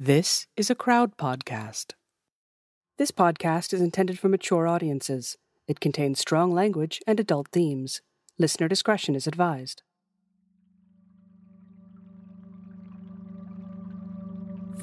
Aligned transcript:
This 0.00 0.46
is 0.56 0.70
a 0.70 0.76
crowd 0.76 1.16
podcast. 1.16 1.94
This 2.98 3.10
podcast 3.10 3.72
is 3.72 3.80
intended 3.80 4.16
for 4.16 4.28
mature 4.28 4.68
audiences. 4.68 5.36
It 5.66 5.80
contains 5.80 6.20
strong 6.20 6.52
language 6.52 7.00
and 7.04 7.18
adult 7.18 7.48
themes. 7.48 8.00
Listener 8.38 8.68
discretion 8.68 9.16
is 9.16 9.26
advised. 9.26 9.82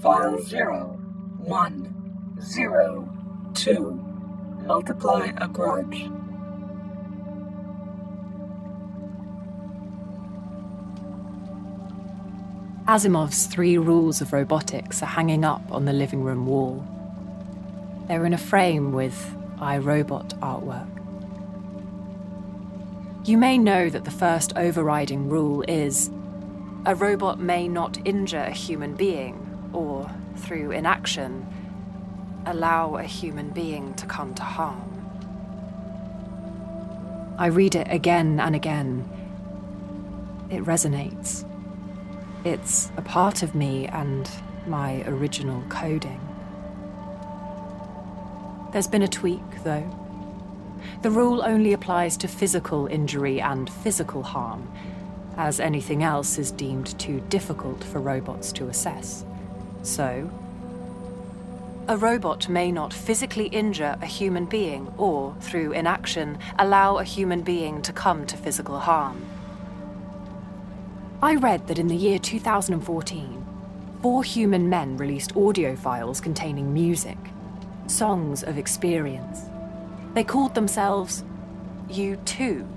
File 0.02 0.44
zero, 0.44 1.00
one, 1.38 2.36
zero, 2.42 3.08
two. 3.54 3.92
Multiply 4.66 5.32
a 5.38 5.48
grudge. 5.48 6.10
Asimov's 12.88 13.48
three 13.48 13.80
rules 13.80 14.22
of 14.22 14.32
robotics 14.32 15.02
are 15.02 15.08
hanging 15.08 15.44
up 15.44 15.72
on 15.72 15.86
the 15.86 15.94
living 15.94 16.22
room 16.24 16.46
wall. 16.46 16.86
They're 18.08 18.28
in 18.28 18.34
a 18.34 18.38
frame 18.38 18.92
with 18.92 19.36
I, 19.60 19.80
Robot 19.80 20.40
artwork. 20.40 20.88
You 23.28 23.40
may 23.40 23.58
know 23.58 23.90
that 23.90 24.06
the 24.06 24.12
first 24.12 24.56
overriding 24.56 25.30
rule 25.30 25.64
is 25.68 26.12
a 26.86 26.94
robot 26.94 27.40
may 27.40 27.68
not 27.68 27.98
injure 28.06 28.38
a 28.38 28.52
human 28.52 28.94
being, 28.94 29.72
or, 29.74 30.12
through 30.36 30.70
inaction, 30.70 31.48
allow 32.46 32.98
a 32.98 33.04
human 33.04 33.50
being 33.50 33.96
to 33.96 34.06
come 34.06 34.36
to 34.36 34.44
harm. 34.44 34.92
I 37.40 37.48
read 37.48 37.74
it 37.74 37.88
again 37.90 38.40
and 38.40 38.56
again. 38.56 39.10
It 40.52 40.64
resonates. 40.64 41.50
It's 42.46 42.92
a 42.96 43.02
part 43.02 43.42
of 43.42 43.56
me 43.56 43.88
and 43.88 44.30
my 44.68 45.02
original 45.08 45.64
coding. 45.68 46.22
There's 48.72 48.86
been 48.86 49.02
a 49.02 49.08
tweak, 49.08 49.64
though. 49.64 49.90
The 51.02 51.10
rule 51.10 51.42
only 51.44 51.74
applies 51.74 52.16
to 52.18 52.28
physical 52.28 52.86
injury 52.86 53.42
and 53.42 53.68
physical 53.68 54.22
harm, 54.22 54.72
as 55.38 55.60
anything 55.60 56.04
else 56.04 56.38
is 56.38 56.52
deemed 56.52 57.00
too 57.00 57.20
difficult 57.30 57.84
for 57.84 58.00
robots 58.00 58.52
to 58.52 58.68
assess. 58.68 59.26
So, 59.82 60.30
a 61.88 61.98
robot 61.98 62.48
may 62.48 62.72
not 62.72 62.94
physically 62.94 63.48
injure 63.48 63.98
a 64.04 64.06
human 64.06 64.46
being 64.46 64.94
or, 65.00 65.36
through 65.42 65.72
inaction, 65.72 66.38
allow 66.60 66.98
a 66.98 67.04
human 67.04 67.42
being 67.42 67.82
to 67.82 67.92
come 67.92 68.28
to 68.28 68.38
physical 68.38 68.78
harm. 68.78 69.26
I 71.22 71.36
read 71.36 71.68
that 71.68 71.80
in 71.80 71.88
the 71.88 71.96
year 71.96 72.20
2014, 72.20 73.46
four 74.02 74.24
human 74.24 74.70
men 74.70 74.98
released 74.98 75.36
audio 75.36 75.76
files 75.76 76.20
containing 76.20 76.74
music, 76.74 77.18
songs 77.88 78.44
of 78.44 78.58
experience. 78.58 79.42
They 80.14 80.24
called 80.24 80.56
themselves 80.56 81.24
U2. 81.90 82.68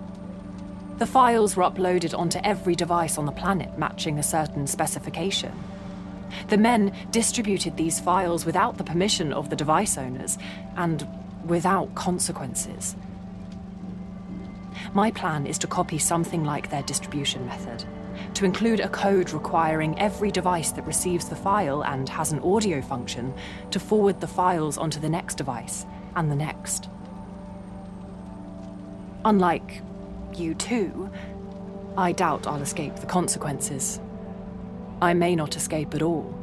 The 0.99 1.07
files 1.07 1.57
were 1.57 1.65
uploaded 1.65 2.17
onto 2.17 2.39
every 2.45 2.75
device 2.75 3.19
on 3.19 3.27
the 3.27 3.33
planet 3.33 3.77
matching 3.77 4.19
a 4.19 4.23
certain 4.23 4.67
specification. 4.67 5.53
The 6.49 6.59
men 6.59 6.95
distributed 7.11 7.77
these 7.77 8.01
files 8.01 8.47
without 8.47 8.79
the 8.79 8.85
permission 8.85 9.33
of 9.33 9.51
the 9.51 9.57
device 9.57 9.99
owners 9.99 10.39
and 10.77 11.07
without 11.45 11.95
consequences. 11.95 12.95
My 14.95 15.11
plan 15.11 15.47
is 15.47 15.59
to 15.59 15.67
copy 15.67 15.99
something 15.99 16.45
like 16.45 16.71
their 16.71 16.83
distribution 16.83 17.47
method, 17.47 17.85
to 18.35 18.45
include 18.45 18.81
a 18.81 18.89
code 18.89 19.33
requiring 19.33 19.99
every 19.99 20.31
device 20.31 20.73
that 20.73 20.87
receives 20.87 21.29
the 21.29 21.37
file 21.37 21.83
and 21.85 22.09
has 22.09 22.33
an 22.33 22.41
audio 22.41 22.81
function 22.81 23.35
to 23.71 23.81
forward 23.81 24.21
the 24.21 24.27
files 24.27 24.79
onto 24.79 25.01
the 25.01 25.09
next 25.09 25.37
device 25.37 25.87
and 26.17 26.31
the 26.31 26.37
next. 26.37 26.89
Unlike 29.25 29.83
U2, 30.33 31.13
I 31.97 32.13
doubt 32.13 32.47
I'll 32.47 32.63
escape 32.63 32.97
the 32.97 33.07
consequences. 33.07 34.01
I 35.03 35.15
may 35.15 35.35
not 35.35 35.57
escape 35.57 35.95
at 35.95 36.03
all. 36.03 36.35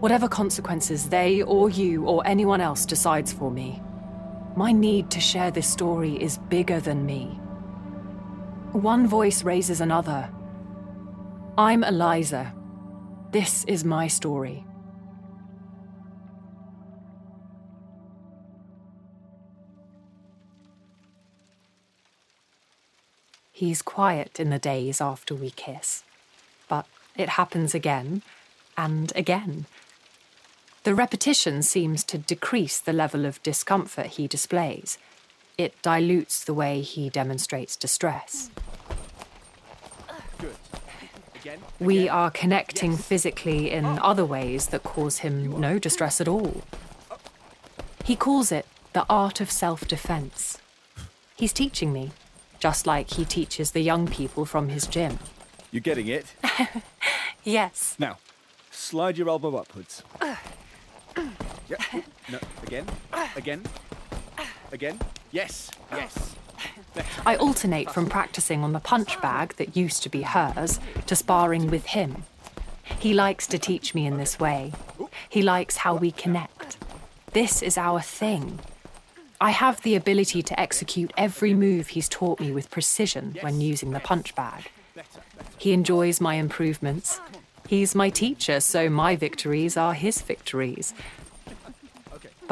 Whatever 0.00 0.28
consequences 0.28 1.08
they 1.08 1.42
or 1.42 1.70
you 1.70 2.04
or 2.04 2.26
anyone 2.26 2.60
else 2.60 2.84
decides 2.84 3.32
for 3.32 3.50
me, 3.50 3.80
my 4.56 4.72
need 4.72 5.10
to 5.10 5.20
share 5.20 5.50
this 5.50 5.68
story 5.68 6.22
is 6.22 6.38
bigger 6.38 6.80
than 6.80 7.06
me. 7.06 7.38
One 8.72 9.06
voice 9.06 9.44
raises 9.44 9.82
another. 9.82 10.30
I'm 11.58 11.84
Eliza. 11.84 12.54
This 13.30 13.64
is 13.64 13.84
my 13.84 14.08
story. 14.08 14.64
He's 23.52 23.82
quiet 23.82 24.40
in 24.40 24.48
the 24.48 24.58
days 24.58 25.02
after 25.02 25.34
we 25.34 25.50
kiss, 25.50 26.02
but 26.66 26.86
it 27.14 27.28
happens 27.28 27.74
again 27.74 28.22
and 28.78 29.12
again. 29.14 29.66
The 30.84 30.94
repetition 30.94 31.62
seems 31.62 32.04
to 32.04 32.16
decrease 32.16 32.78
the 32.78 32.94
level 32.94 33.26
of 33.26 33.42
discomfort 33.42 34.06
he 34.06 34.26
displays. 34.26 34.96
It 35.58 35.74
dilutes 35.82 36.42
the 36.42 36.54
way 36.54 36.80
he 36.80 37.10
demonstrates 37.10 37.76
distress. 37.76 38.50
We 41.80 42.08
are 42.08 42.30
connecting 42.30 42.96
physically 42.96 43.70
in 43.70 43.84
other 43.84 44.24
ways 44.24 44.68
that 44.68 44.82
cause 44.82 45.18
him 45.18 45.60
no 45.60 45.78
distress 45.78 46.20
at 46.20 46.28
all. 46.28 46.62
He 48.04 48.16
calls 48.16 48.50
it 48.52 48.66
the 48.92 49.06
art 49.08 49.40
of 49.40 49.50
self 49.50 49.86
defense. 49.86 50.58
He's 51.36 51.52
teaching 51.52 51.92
me, 51.92 52.12
just 52.60 52.86
like 52.86 53.10
he 53.10 53.24
teaches 53.24 53.70
the 53.72 53.80
young 53.80 54.06
people 54.06 54.44
from 54.44 54.68
his 54.68 54.86
gym. 54.86 55.18
You 55.70 55.80
getting 55.80 56.08
it? 56.08 56.34
Yes. 57.44 57.96
Now, 57.98 58.18
slide 58.70 59.18
your 59.18 59.28
elbow 59.28 59.56
upwards. 59.56 60.04
Yeah. 61.68 61.78
No, 62.30 62.38
again. 62.62 62.86
Again. 63.34 63.64
Again. 64.70 65.00
Yes. 65.32 65.70
Yes. 65.90 66.36
I 67.24 67.36
alternate 67.36 67.90
from 67.90 68.08
practicing 68.08 68.62
on 68.62 68.72
the 68.72 68.80
punch 68.80 69.20
bag 69.20 69.54
that 69.56 69.76
used 69.76 70.02
to 70.02 70.08
be 70.08 70.22
hers 70.22 70.80
to 71.06 71.16
sparring 71.16 71.70
with 71.70 71.86
him. 71.86 72.24
He 72.98 73.14
likes 73.14 73.46
to 73.48 73.58
teach 73.58 73.94
me 73.94 74.06
in 74.06 74.16
this 74.16 74.38
way. 74.38 74.72
He 75.28 75.42
likes 75.42 75.78
how 75.78 75.94
we 75.94 76.10
connect. 76.10 76.76
This 77.32 77.62
is 77.62 77.78
our 77.78 78.00
thing. 78.00 78.58
I 79.40 79.50
have 79.50 79.82
the 79.82 79.96
ability 79.96 80.42
to 80.42 80.60
execute 80.60 81.12
every 81.16 81.54
move 81.54 81.88
he's 81.88 82.08
taught 82.08 82.38
me 82.38 82.52
with 82.52 82.70
precision 82.70 83.36
when 83.40 83.60
using 83.60 83.90
the 83.90 84.00
punch 84.00 84.34
bag. 84.34 84.70
He 85.58 85.72
enjoys 85.72 86.20
my 86.20 86.34
improvements. 86.34 87.20
He's 87.66 87.94
my 87.94 88.10
teacher, 88.10 88.60
so 88.60 88.90
my 88.90 89.16
victories 89.16 89.76
are 89.76 89.94
his 89.94 90.20
victories. 90.20 90.94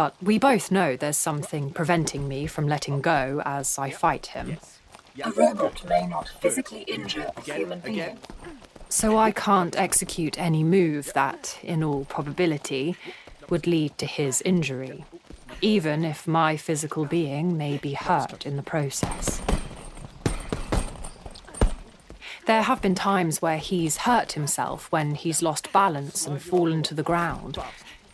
But 0.01 0.15
we 0.23 0.39
both 0.39 0.71
know 0.71 0.97
there's 0.97 1.19
something 1.19 1.73
preventing 1.73 2.27
me 2.27 2.47
from 2.47 2.67
letting 2.67 3.03
go 3.03 3.43
as 3.45 3.79
I 3.79 3.91
fight 3.91 4.29
him. 4.29 4.57
A 5.23 5.31
robot 5.31 5.87
may 5.87 6.07
not 6.07 6.31
physically 6.41 6.85
injure 6.85 7.31
a 7.37 7.41
human 7.43 7.81
being. 7.81 8.17
So 8.89 9.19
I 9.19 9.31
can't 9.31 9.77
execute 9.77 10.39
any 10.39 10.65
move 10.65 11.13
that, 11.13 11.59
in 11.63 11.85
all 11.85 12.07
probability, 12.07 12.97
would 13.51 13.67
lead 13.67 13.99
to 13.99 14.07
his 14.07 14.41
injury, 14.41 15.05
even 15.61 16.03
if 16.07 16.27
my 16.27 16.57
physical 16.57 17.05
being 17.05 17.59
may 17.59 17.77
be 17.77 17.93
hurt 17.93 18.47
in 18.47 18.57
the 18.57 18.63
process. 18.63 19.43
There 22.47 22.63
have 22.63 22.81
been 22.81 22.95
times 22.95 23.43
where 23.43 23.59
he's 23.59 23.99
hurt 23.99 24.33
himself 24.33 24.91
when 24.91 25.15
he's 25.15 25.43
lost 25.43 25.71
balance 25.73 26.27
and 26.27 26.41
fallen 26.41 26.83
to 26.85 26.95
the 26.95 27.03
ground. 27.03 27.59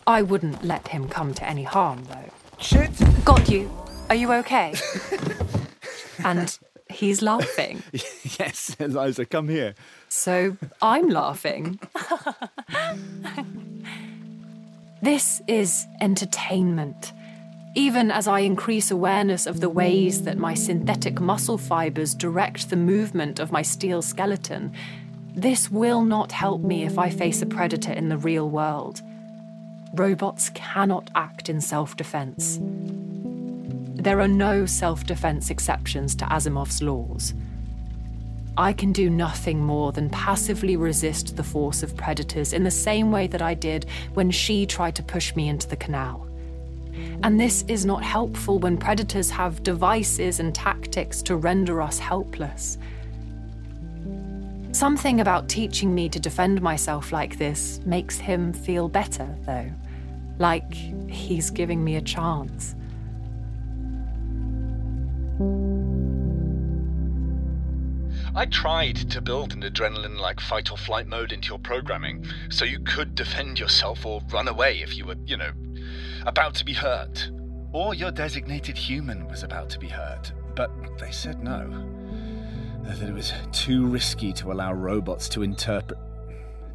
I 0.06 0.22
wouldn't 0.22 0.64
let 0.64 0.88
him 0.88 1.08
come 1.08 1.34
to 1.34 1.48
any 1.48 1.64
harm, 1.64 2.04
though. 2.04 2.30
Shit! 2.58 2.90
Got 3.24 3.48
you. 3.48 3.70
Are 4.08 4.14
you 4.14 4.32
okay? 4.34 4.74
and 6.24 6.56
he's 6.88 7.22
laughing. 7.22 7.82
yes, 7.92 8.76
Eliza, 8.78 9.26
come 9.26 9.48
here. 9.48 9.74
So 10.08 10.56
I'm 10.80 11.08
laughing. 11.08 11.80
this 15.02 15.42
is 15.48 15.86
entertainment. 16.00 17.12
Even 17.74 18.10
as 18.10 18.28
I 18.28 18.40
increase 18.40 18.90
awareness 18.90 19.44
of 19.46 19.60
the 19.60 19.68
ways 19.68 20.22
that 20.22 20.38
my 20.38 20.54
synthetic 20.54 21.20
muscle 21.20 21.58
fibers 21.58 22.14
direct 22.14 22.70
the 22.70 22.76
movement 22.76 23.38
of 23.40 23.52
my 23.52 23.62
steel 23.62 24.02
skeleton, 24.02 24.72
this 25.34 25.70
will 25.70 26.02
not 26.02 26.32
help 26.32 26.62
me 26.62 26.84
if 26.84 26.96
I 26.96 27.10
face 27.10 27.42
a 27.42 27.46
predator 27.46 27.92
in 27.92 28.08
the 28.08 28.16
real 28.16 28.48
world. 28.48 29.02
Robots 29.94 30.50
cannot 30.50 31.10
act 31.14 31.48
in 31.48 31.60
self 31.60 31.96
defense. 31.96 32.58
There 32.60 34.20
are 34.20 34.28
no 34.28 34.66
self 34.66 35.04
defense 35.04 35.50
exceptions 35.50 36.14
to 36.16 36.24
Asimov's 36.26 36.82
laws. 36.82 37.34
I 38.58 38.72
can 38.72 38.92
do 38.92 39.10
nothing 39.10 39.58
more 39.62 39.92
than 39.92 40.08
passively 40.08 40.76
resist 40.76 41.36
the 41.36 41.42
force 41.42 41.82
of 41.82 41.96
predators 41.96 42.52
in 42.52 42.64
the 42.64 42.70
same 42.70 43.10
way 43.10 43.26
that 43.26 43.42
I 43.42 43.54
did 43.54 43.86
when 44.14 44.30
she 44.30 44.64
tried 44.64 44.94
to 44.96 45.02
push 45.02 45.34
me 45.36 45.48
into 45.48 45.68
the 45.68 45.76
canal. 45.76 46.26
And 47.22 47.38
this 47.38 47.64
is 47.68 47.84
not 47.84 48.02
helpful 48.02 48.58
when 48.58 48.78
predators 48.78 49.28
have 49.30 49.62
devices 49.62 50.40
and 50.40 50.54
tactics 50.54 51.20
to 51.22 51.36
render 51.36 51.82
us 51.82 51.98
helpless. 51.98 52.78
Something 54.76 55.22
about 55.22 55.48
teaching 55.48 55.94
me 55.94 56.06
to 56.10 56.20
defend 56.20 56.60
myself 56.60 57.10
like 57.10 57.38
this 57.38 57.80
makes 57.86 58.18
him 58.18 58.52
feel 58.52 58.90
better, 58.90 59.34
though. 59.46 59.72
Like 60.38 60.70
he's 61.08 61.48
giving 61.48 61.82
me 61.82 61.96
a 61.96 62.02
chance. 62.02 62.74
I 68.34 68.44
tried 68.44 68.96
to 69.12 69.22
build 69.22 69.54
an 69.54 69.62
adrenaline 69.62 70.20
like 70.20 70.40
fight 70.40 70.70
or 70.70 70.76
flight 70.76 71.06
mode 71.06 71.32
into 71.32 71.48
your 71.48 71.58
programming 71.58 72.26
so 72.50 72.66
you 72.66 72.80
could 72.80 73.14
defend 73.14 73.58
yourself 73.58 74.04
or 74.04 74.20
run 74.30 74.46
away 74.46 74.82
if 74.82 74.94
you 74.94 75.06
were, 75.06 75.16
you 75.24 75.38
know, 75.38 75.52
about 76.26 76.54
to 76.56 76.66
be 76.66 76.74
hurt. 76.74 77.30
Or 77.72 77.94
your 77.94 78.10
designated 78.10 78.76
human 78.76 79.26
was 79.26 79.42
about 79.42 79.70
to 79.70 79.78
be 79.78 79.88
hurt. 79.88 80.32
But 80.54 80.70
they 80.98 81.12
said 81.12 81.42
no. 81.42 81.95
That 82.86 83.02
it 83.02 83.12
was 83.12 83.32
too 83.52 83.86
risky 83.86 84.32
to 84.34 84.52
allow 84.52 84.72
robots 84.72 85.28
to 85.30 85.42
interpret. 85.42 85.98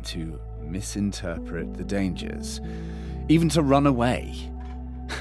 to 0.03 0.39
misinterpret 0.61 1.73
the 1.75 1.83
dangers. 1.83 2.61
Even 3.29 3.49
to 3.49 3.61
run 3.61 3.87
away. 3.87 4.35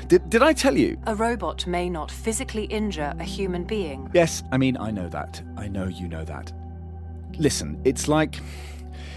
Did, 0.06 0.30
did 0.30 0.42
I 0.42 0.52
tell 0.52 0.76
you? 0.76 0.96
A 1.06 1.14
robot 1.14 1.66
may 1.66 1.90
not 1.90 2.10
physically 2.10 2.64
injure 2.64 3.12
a 3.18 3.24
human 3.24 3.64
being. 3.64 4.10
Yes, 4.14 4.42
I 4.52 4.56
mean, 4.56 4.76
I 4.78 4.90
know 4.90 5.08
that. 5.08 5.42
I 5.56 5.68
know 5.68 5.86
you 5.86 6.08
know 6.08 6.24
that. 6.24 6.52
Listen, 7.38 7.80
it's 7.84 8.08
like. 8.08 8.40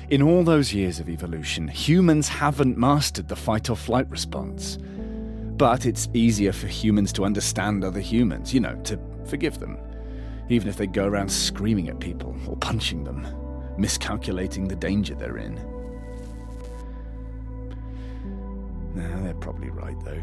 In 0.09 0.21
all 0.21 0.43
those 0.43 0.73
years 0.73 0.99
of 0.99 1.09
evolution, 1.09 1.67
humans 1.67 2.27
haven't 2.27 2.77
mastered 2.77 3.27
the 3.27 3.35
fight 3.35 3.69
or 3.69 3.75
flight 3.75 4.09
response. 4.09 4.77
But 5.57 5.85
it's 5.85 6.09
easier 6.13 6.51
for 6.51 6.67
humans 6.67 7.13
to 7.13 7.25
understand 7.25 7.83
other 7.83 7.99
humans, 7.99 8.53
you 8.53 8.59
know, 8.59 8.75
to 8.83 8.99
forgive 9.25 9.59
them. 9.59 9.77
Even 10.49 10.67
if 10.67 10.77
they 10.77 10.87
go 10.87 11.05
around 11.05 11.31
screaming 11.31 11.89
at 11.89 11.99
people 11.99 12.35
or 12.47 12.55
punching 12.57 13.03
them, 13.03 13.27
miscalculating 13.77 14.67
the 14.67 14.75
danger 14.75 15.15
they're 15.15 15.37
in. 15.37 15.55
Nah, 18.95 19.21
they're 19.21 19.33
probably 19.35 19.69
right, 19.69 19.97
though. 20.03 20.21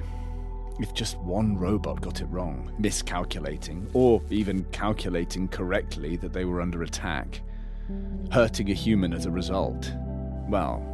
If 0.78 0.94
just 0.94 1.18
one 1.18 1.58
robot 1.58 2.00
got 2.00 2.20
it 2.20 2.26
wrong, 2.26 2.72
miscalculating, 2.78 3.88
or 3.92 4.22
even 4.30 4.64
calculating 4.72 5.48
correctly 5.48 6.16
that 6.16 6.32
they 6.32 6.44
were 6.44 6.60
under 6.60 6.82
attack, 6.82 7.42
hurting 8.30 8.70
a 8.70 8.74
human 8.74 9.12
as 9.12 9.26
a 9.26 9.30
result, 9.30 9.92
well, 10.48 10.86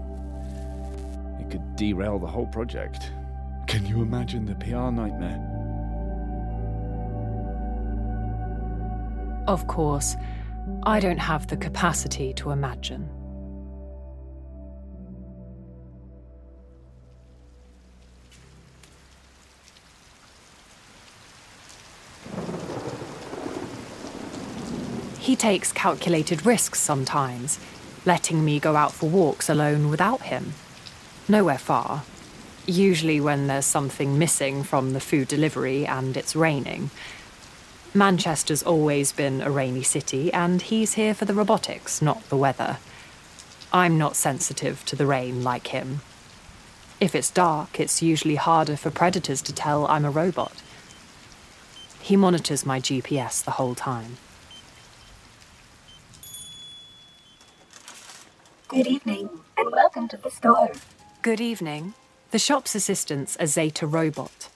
it 1.41 1.51
could 1.51 1.77
derail 1.77 2.19
the 2.19 2.27
whole 2.27 2.47
project. 2.47 3.11
Can 3.69 3.85
you 3.87 4.03
imagine 4.03 4.47
the 4.47 4.55
PR 4.55 4.91
nightmare? 4.91 5.56
Of 9.47 9.67
course, 9.69 10.17
I 10.83 10.99
don't 10.99 11.19
have 11.19 11.47
the 11.47 11.57
capacity 11.57 12.33
to 12.35 12.51
imagine. 12.51 13.09
He 25.21 25.35
takes 25.35 25.73
calculated 25.73 26.47
risks 26.47 26.81
sometimes, 26.81 27.59
letting 28.05 28.45
me 28.45 28.61
go 28.61 28.77
out 28.77 28.93
for 28.93 29.09
walks 29.09 29.49
alone 29.49 29.91
without 29.91 30.23
him. 30.23 30.55
Nowhere 31.29 31.59
far. 31.59 32.05
Usually 32.67 33.21
when 33.21 33.47
there's 33.49 33.67
something 33.67 34.19
missing 34.19 34.63
from 34.63 34.93
the 34.93 35.01
food 35.01 35.29
delivery 35.29 35.85
and 35.87 36.17
it's 36.17 36.37
raining. 36.37 36.91
Manchester's 37.97 38.63
always 38.63 39.11
been 39.11 39.41
a 39.41 39.51
rainy 39.51 39.83
city, 39.83 40.31
and 40.31 40.61
he's 40.61 40.93
here 40.93 41.15
for 41.15 41.25
the 41.25 41.33
robotics, 41.33 42.03
not 42.03 42.23
the 42.29 42.37
weather. 42.37 42.77
I'm 43.73 43.97
not 43.97 44.17
sensitive 44.17 44.85
to 44.85 44.97
the 44.97 45.07
rain 45.07 45.43
like 45.43 45.69
him. 45.69 46.03
If 47.01 47.15
it's 47.15 47.31
dark, 47.31 47.81
it's 47.81 48.03
usually 48.03 48.35
harder 48.35 48.77
for 48.77 48.91
predators 48.91 49.41
to 49.43 49.53
tell 49.55 49.87
I'm 49.87 50.05
a 50.05 50.11
robot. 50.11 50.63
He 52.03 52.17
monitors 52.17 52.67
my 52.67 52.81
GPS 52.81 53.43
the 53.43 53.53
whole 53.53 53.75
time. 53.75 54.19
Good 58.69 58.87
evening, 58.87 59.31
and 59.57 59.73
welcome 59.73 60.07
to 60.09 60.19
the 60.19 60.31
store. 60.31 60.73
Good 61.23 61.41
evening. 61.41 61.95
The 62.31 62.39
shop's 62.39 62.75
assistants 62.75 63.39
are 63.39 63.47
Zeta 63.47 63.87
Robot. 63.87 64.51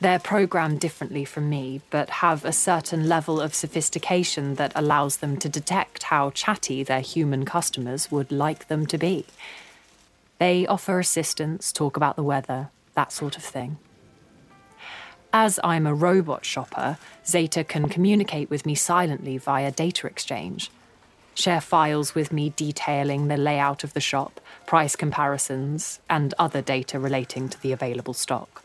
They're 0.00 0.20
programmed 0.20 0.78
differently 0.78 1.24
from 1.24 1.50
me, 1.50 1.80
but 1.90 2.08
have 2.10 2.44
a 2.44 2.52
certain 2.52 3.08
level 3.08 3.40
of 3.40 3.54
sophistication 3.54 4.54
that 4.54 4.72
allows 4.76 5.16
them 5.16 5.36
to 5.38 5.48
detect 5.48 6.04
how 6.04 6.30
chatty 6.30 6.84
their 6.84 7.00
human 7.00 7.44
customers 7.44 8.10
would 8.10 8.30
like 8.30 8.68
them 8.68 8.86
to 8.86 8.98
be. 8.98 9.26
They 10.38 10.66
offer 10.66 11.00
assistance, 11.00 11.72
talk 11.72 11.96
about 11.96 12.14
the 12.14 12.22
weather, 12.22 12.70
that 12.94 13.10
sort 13.10 13.36
of 13.36 13.42
thing. 13.42 13.78
As 15.32 15.58
I'm 15.64 15.86
a 15.86 15.94
robot 15.94 16.44
shopper, 16.44 16.96
Zeta 17.26 17.64
can 17.64 17.88
communicate 17.88 18.50
with 18.50 18.64
me 18.64 18.76
silently 18.76 19.36
via 19.36 19.72
data 19.72 20.06
exchange 20.06 20.70
share 21.38 21.60
files 21.60 22.16
with 22.16 22.32
me 22.32 22.52
detailing 22.56 23.28
the 23.28 23.36
layout 23.36 23.84
of 23.84 23.94
the 23.94 24.00
shop, 24.00 24.40
price 24.66 24.96
comparisons, 24.96 26.00
and 26.10 26.34
other 26.36 26.60
data 26.60 26.98
relating 26.98 27.48
to 27.48 27.62
the 27.62 27.70
available 27.70 28.12
stock. 28.12 28.64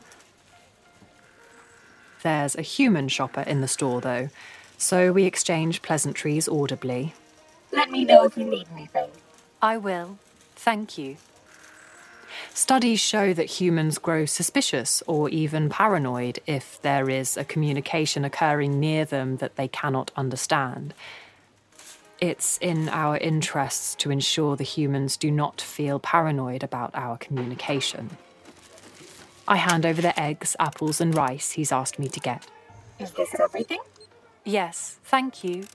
There's 2.23 2.55
a 2.55 2.61
human 2.61 3.09
shopper 3.09 3.41
in 3.41 3.61
the 3.61 3.67
store, 3.67 4.01
though, 4.01 4.29
so 4.77 5.11
we 5.11 5.25
exchange 5.25 5.81
pleasantries 5.81 6.47
audibly. 6.47 7.13
Let 7.71 7.91
me 7.91 8.05
know 8.05 8.23
if 8.23 8.37
you 8.37 8.45
need 8.45 8.67
anything. 8.73 9.09
I 9.61 9.77
will. 9.77 10.17
Thank 10.55 10.97
you. 10.97 11.17
Studies 12.53 12.99
show 12.99 13.33
that 13.33 13.59
humans 13.59 13.97
grow 13.97 14.25
suspicious 14.25 15.03
or 15.05 15.29
even 15.29 15.69
paranoid 15.69 16.39
if 16.47 16.81
there 16.81 17.09
is 17.09 17.35
a 17.35 17.43
communication 17.43 18.23
occurring 18.23 18.79
near 18.79 19.05
them 19.05 19.37
that 19.37 19.55
they 19.55 19.67
cannot 19.67 20.11
understand. 20.15 20.93
It's 22.21 22.57
in 22.59 22.87
our 22.89 23.17
interests 23.17 23.95
to 23.95 24.11
ensure 24.11 24.55
the 24.55 24.63
humans 24.63 25.17
do 25.17 25.29
not 25.29 25.59
feel 25.59 25.99
paranoid 25.99 26.63
about 26.63 26.91
our 26.93 27.17
communication. 27.17 28.17
I 29.47 29.57
hand 29.57 29.85
over 29.85 30.01
the 30.01 30.17
eggs, 30.19 30.55
apples, 30.59 31.01
and 31.01 31.15
rice 31.15 31.51
he's 31.51 31.71
asked 31.71 31.99
me 31.99 32.07
to 32.07 32.19
get. 32.19 32.47
Is 32.99 33.11
this 33.11 33.35
everything? 33.39 33.79
Yes, 34.45 34.99
thank 35.03 35.43
you. 35.43 35.65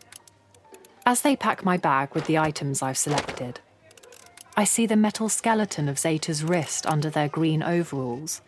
As 1.04 1.22
they 1.22 1.36
pack 1.36 1.64
my 1.64 1.76
bag 1.76 2.14
with 2.14 2.26
the 2.26 2.38
items 2.38 2.82
I've 2.82 2.98
selected, 2.98 3.60
I 4.56 4.64
see 4.64 4.86
the 4.86 4.96
metal 4.96 5.28
skeleton 5.28 5.88
of 5.88 5.98
Zeta's 5.98 6.42
wrist 6.44 6.86
under 6.86 7.10
their 7.10 7.28
green 7.28 7.62
overalls. 7.62 8.42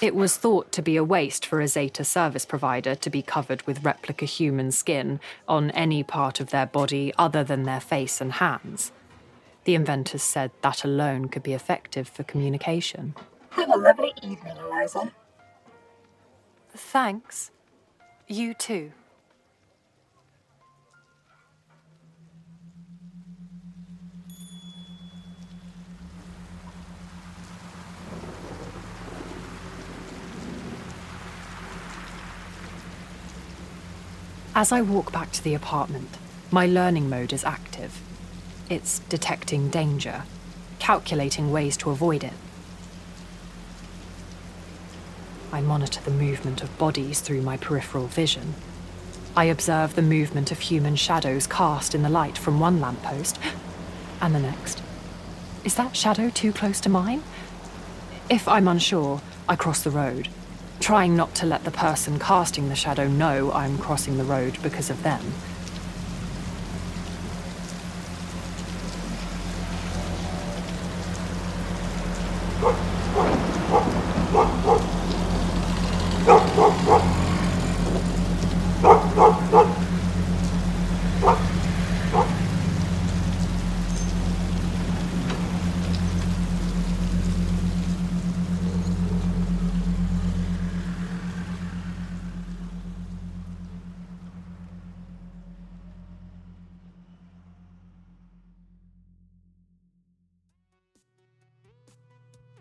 It 0.00 0.14
was 0.14 0.36
thought 0.36 0.72
to 0.72 0.82
be 0.82 0.96
a 0.96 1.04
waste 1.04 1.44
for 1.44 1.60
a 1.60 1.68
Zeta 1.68 2.04
service 2.04 2.46
provider 2.46 2.94
to 2.94 3.10
be 3.10 3.20
covered 3.20 3.66
with 3.66 3.84
replica 3.84 4.24
human 4.24 4.72
skin 4.72 5.20
on 5.46 5.70
any 5.72 6.02
part 6.02 6.40
of 6.40 6.50
their 6.50 6.64
body 6.64 7.12
other 7.18 7.44
than 7.44 7.64
their 7.64 7.80
face 7.80 8.20
and 8.20 8.32
hands. 8.32 8.92
The 9.64 9.74
inventors 9.74 10.22
said 10.22 10.50
that 10.62 10.84
alone 10.84 11.28
could 11.28 11.42
be 11.42 11.52
effective 11.52 12.08
for 12.08 12.22
communication. 12.22 13.14
Have 13.50 13.70
a 13.70 13.76
lovely 13.76 14.12
evening, 14.22 14.56
Eliza. 14.56 15.12
Thanks. 16.74 17.50
You 18.26 18.54
too. 18.54 18.92
As 34.54 34.72
I 34.72 34.82
walk 34.82 35.12
back 35.12 35.32
to 35.32 35.42
the 35.44 35.54
apartment, 35.54 36.18
my 36.50 36.66
learning 36.66 37.08
mode 37.08 37.32
is 37.32 37.44
active. 37.44 38.00
It's 38.70 39.00
detecting 39.10 39.68
danger, 39.68 40.22
calculating 40.78 41.50
ways 41.50 41.76
to 41.78 41.90
avoid 41.90 42.22
it. 42.22 42.32
I 45.52 45.60
monitor 45.60 46.00
the 46.00 46.12
movement 46.12 46.62
of 46.62 46.78
bodies 46.78 47.20
through 47.20 47.42
my 47.42 47.56
peripheral 47.56 48.06
vision. 48.06 48.54
I 49.36 49.46
observe 49.46 49.96
the 49.96 50.02
movement 50.02 50.52
of 50.52 50.60
human 50.60 50.94
shadows 50.94 51.48
cast 51.48 51.94
in 51.96 52.02
the 52.02 52.08
light 52.08 52.38
from 52.38 52.60
one 52.60 52.80
lamppost 52.80 53.40
and 54.20 54.34
the 54.34 54.40
next. 54.40 54.80
Is 55.64 55.74
that 55.74 55.96
shadow 55.96 56.30
too 56.30 56.52
close 56.52 56.80
to 56.82 56.88
mine? 56.88 57.24
If 58.30 58.46
I'm 58.46 58.68
unsure, 58.68 59.20
I 59.48 59.56
cross 59.56 59.82
the 59.82 59.90
road 59.90 60.28
trying 60.80 61.14
not 61.14 61.34
to 61.34 61.46
let 61.46 61.62
the 61.64 61.70
person 61.70 62.18
casting 62.18 62.68
the 62.68 62.74
shadow 62.74 63.06
know 63.06 63.52
I'm 63.52 63.76
crossing 63.78 64.16
the 64.16 64.24
road 64.24 64.56
because 64.62 64.88
of 64.88 65.02
them. 65.02 65.20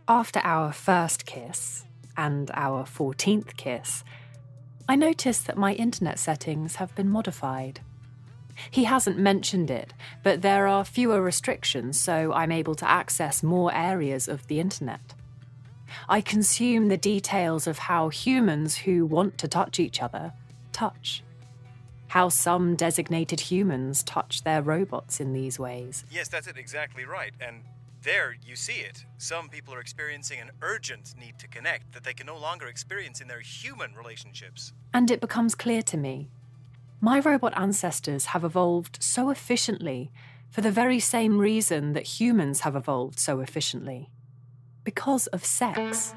After 0.09 0.41
our 0.43 0.73
first 0.73 1.27
kiss 1.27 1.85
and 2.17 2.49
our 2.55 2.83
14th 2.83 3.55
kiss, 3.57 4.03
I 4.87 4.95
noticed 4.95 5.45
that 5.45 5.55
my 5.55 5.73
internet 5.73 6.17
settings 6.17 6.77
have 6.77 6.95
been 6.95 7.11
modified. 7.11 7.81
He 8.71 8.85
hasn't 8.85 9.19
mentioned 9.19 9.69
it, 9.69 9.93
but 10.23 10.41
there 10.41 10.65
are 10.65 10.83
fewer 10.83 11.21
restrictions, 11.21 11.99
so 11.99 12.33
I'm 12.33 12.51
able 12.51 12.73
to 12.73 12.89
access 12.89 13.43
more 13.43 13.71
areas 13.71 14.27
of 14.27 14.47
the 14.47 14.59
internet. 14.59 15.13
I 16.09 16.21
consume 16.21 16.87
the 16.87 16.97
details 16.97 17.67
of 17.67 17.77
how 17.77 18.09
humans 18.09 18.77
who 18.77 19.05
want 19.05 19.37
to 19.37 19.47
touch 19.47 19.79
each 19.79 20.01
other 20.01 20.33
touch. 20.71 21.23
How 22.07 22.29
some 22.29 22.75
designated 22.75 23.41
humans 23.41 24.01
touch 24.01 24.43
their 24.43 24.63
robots 24.63 25.19
in 25.19 25.33
these 25.33 25.59
ways. 25.59 26.03
Yes, 26.09 26.29
that's 26.29 26.47
it, 26.47 26.57
exactly 26.57 27.05
right. 27.05 27.33
And 27.39 27.61
there 28.03 28.35
you 28.45 28.55
see 28.55 28.81
it. 28.81 29.05
Some 29.17 29.49
people 29.49 29.73
are 29.73 29.79
experiencing 29.79 30.39
an 30.39 30.51
urgent 30.61 31.13
need 31.19 31.37
to 31.39 31.47
connect 31.47 31.91
that 31.93 32.03
they 32.03 32.13
can 32.13 32.27
no 32.27 32.37
longer 32.37 32.67
experience 32.67 33.21
in 33.21 33.27
their 33.27 33.41
human 33.41 33.93
relationships. 33.93 34.73
And 34.93 35.11
it 35.11 35.21
becomes 35.21 35.55
clear 35.55 35.81
to 35.83 35.97
me 35.97 36.29
my 37.01 37.19
robot 37.19 37.53
ancestors 37.57 38.27
have 38.27 38.43
evolved 38.43 39.01
so 39.01 39.29
efficiently 39.29 40.11
for 40.49 40.61
the 40.61 40.71
very 40.71 40.99
same 40.99 41.37
reason 41.37 41.93
that 41.93 42.19
humans 42.19 42.61
have 42.61 42.75
evolved 42.75 43.19
so 43.19 43.39
efficiently 43.39 44.09
because 44.83 45.27
of 45.27 45.45
sex. 45.45 46.13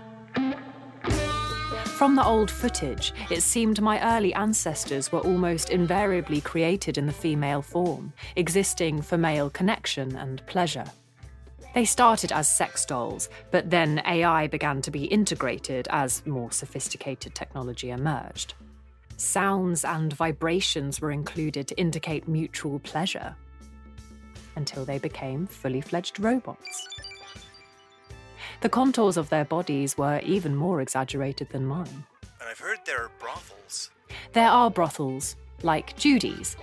From 1.85 2.17
the 2.17 2.25
old 2.25 2.51
footage, 2.51 3.13
it 3.31 3.43
seemed 3.43 3.81
my 3.81 4.17
early 4.17 4.35
ancestors 4.35 5.13
were 5.13 5.21
almost 5.21 5.71
invariably 5.71 6.41
created 6.41 6.99
in 6.99 7.07
the 7.07 7.13
female 7.13 7.63
form, 7.63 8.13
existing 8.35 9.03
for 9.03 9.17
male 9.17 9.51
connection 9.51 10.17
and 10.17 10.45
pleasure. 10.47 10.87
They 11.75 11.85
started 11.85 12.33
as 12.33 12.49
sex 12.49 12.85
dolls, 12.85 13.29
but 13.51 13.71
then 13.71 14.03
AI 14.07 14.47
began 14.47 14.83
to 14.83 14.91
be 14.91 15.05
integrated 15.05 15.89
as 15.91 16.25
more 16.27 16.53
sophisticated 16.53 17.35
technology 17.35 17.91
emerged. 17.91 18.55
Sounds 19.17 19.85
and 19.85 20.13
vibrations 20.13 21.01
were 21.01 21.13
included 21.13 21.69
to 21.69 21.79
indicate 21.79 22.29
mutual 22.29 22.79
pleasure, 22.81 23.35
until 24.57 24.85
they 24.85 24.99
became 24.99 25.47
fully 25.47 25.81
fledged 25.81 26.21
robots. 26.21 26.89
The 28.61 28.69
contours 28.69 29.17
of 29.17 29.29
their 29.29 29.45
bodies 29.45 29.97
were 29.97 30.21
even 30.21 30.55
more 30.55 30.81
exaggerated 30.81 31.49
than 31.51 31.67
mine. 31.67 32.05
And 32.41 32.49
I've 32.49 32.59
heard 32.59 32.79
there 32.85 33.05
are 33.05 33.11
brothels. 33.19 33.91
There 34.33 34.49
are 34.49 34.71
brothels, 34.71 35.37
like 35.63 35.97
Judy's. 35.97 36.57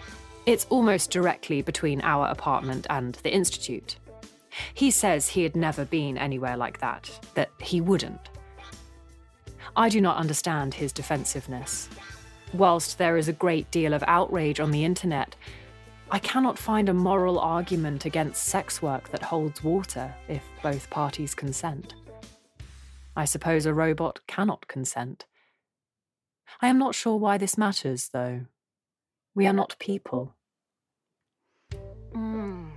It's 0.46 0.66
almost 0.70 1.12
directly 1.12 1.62
between 1.62 2.01
our 2.01 2.28
apartment 2.28 2.88
and 2.89 3.16
the 3.16 3.34
Institute. 3.34 3.98
He 4.74 4.92
says 4.92 5.30
he 5.30 5.44
had 5.44 5.56
never 5.56 5.86
been 5.86 6.18
anywhere 6.18 6.58
like 6.58 6.80
that, 6.80 7.10
that 7.36 7.50
he 7.60 7.82
wouldn't. 7.82 8.30
I 9.75 9.89
do 9.89 10.01
not 10.01 10.18
understand 10.18 10.74
his 10.74 10.92
defensiveness. 10.92 11.89
Whilst 12.54 12.98
there 12.98 13.18
is 13.18 13.28
a 13.28 13.34
great 13.34 13.70
deal 13.72 13.94
of 13.94 14.04
outrage 14.08 14.60
on 14.60 14.72
the 14.72 14.84
internet, 14.84 15.36
I 16.12 16.18
cannot 16.18 16.58
find 16.58 16.89
a 16.89 16.94
moral 16.94 17.39
argument 17.39 18.06
against 18.06 18.46
sex 18.46 18.82
work 18.82 19.10
that 19.10 19.22
holds 19.22 19.63
water 19.63 20.13
if 20.28 20.44
both 20.63 20.89
parties 20.89 21.36
consent. 21.36 21.94
I 23.16 23.25
suppose 23.25 23.66
a 23.66 23.74
robot 23.74 24.20
cannot 24.28 24.68
consent. 24.68 25.25
I 26.62 26.68
am 26.68 26.80
not 26.80 26.96
sure 26.96 27.18
why 27.18 27.38
this 27.38 27.58
matters, 27.58 28.10
though. 28.12 28.46
We 29.36 29.46
are 29.46 29.54
not 29.54 29.78
people. 29.80 30.34
Hmm. 32.13 32.68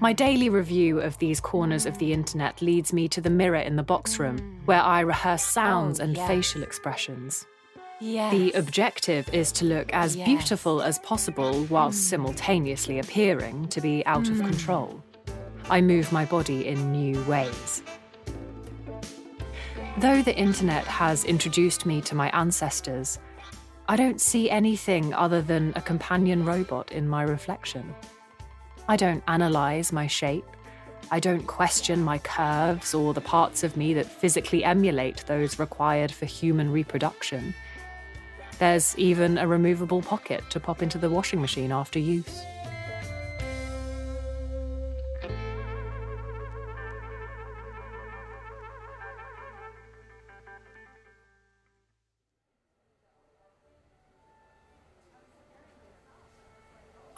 My 0.00 0.12
daily 0.12 0.48
review 0.48 1.00
of 1.00 1.18
these 1.18 1.40
corners 1.40 1.86
of 1.86 1.98
the 1.98 2.12
internet 2.12 2.62
leads 2.62 2.92
me 2.92 3.08
to 3.08 3.20
the 3.20 3.30
mirror 3.30 3.58
in 3.58 3.76
the 3.76 3.82
box 3.82 4.18
room, 4.18 4.60
where 4.64 4.82
I 4.82 5.00
rehearse 5.00 5.44
sounds 5.44 6.00
Oh, 6.00 6.04
and 6.04 6.16
yes. 6.16 6.28
facial 6.28 6.62
expressions. 6.62 7.46
Yes. 8.00 8.32
The 8.32 8.52
objective 8.52 9.28
is 9.32 9.52
to 9.52 9.64
look 9.64 9.92
as 9.92 10.16
Yes. 10.16 10.26
beautiful 10.26 10.82
as 10.82 10.98
possible 10.98 11.64
whilst 11.70 11.98
hmm. 11.98 12.10
simultaneously 12.10 12.98
appearing 12.98 13.68
to 13.68 13.80
be 13.80 14.04
out 14.06 14.28
of 14.28 14.36
hmm. 14.36 14.46
control. 14.46 15.02
I 15.70 15.80
move 15.80 16.12
my 16.12 16.24
body 16.24 16.66
in 16.66 16.92
new 16.92 17.22
ways. 17.24 17.82
Though 19.98 20.22
the 20.22 20.36
internet 20.36 20.84
has 20.86 21.24
introduced 21.24 21.86
me 21.86 22.00
to 22.02 22.14
my 22.14 22.28
ancestors, 22.30 23.20
I 23.88 23.96
don't 23.96 24.20
see 24.20 24.50
anything 24.50 25.14
other 25.14 25.40
than 25.40 25.72
a 25.76 25.80
companion 25.80 26.44
robot 26.44 26.90
in 26.90 27.08
my 27.08 27.22
reflection. 27.22 27.94
I 28.88 28.96
don't 28.96 29.24
analyze 29.26 29.92
my 29.92 30.06
shape. 30.06 30.44
I 31.10 31.20
don't 31.20 31.46
question 31.46 32.02
my 32.02 32.18
curves 32.18 32.94
or 32.94 33.14
the 33.14 33.20
parts 33.20 33.62
of 33.62 33.76
me 33.76 33.94
that 33.94 34.06
physically 34.06 34.64
emulate 34.64 35.24
those 35.26 35.58
required 35.58 36.12
for 36.12 36.26
human 36.26 36.70
reproduction. 36.70 37.54
There's 38.58 38.96
even 38.98 39.38
a 39.38 39.46
removable 39.46 40.02
pocket 40.02 40.44
to 40.50 40.60
pop 40.60 40.82
into 40.82 40.98
the 40.98 41.10
washing 41.10 41.40
machine 41.40 41.72
after 41.72 41.98
use. 41.98 42.42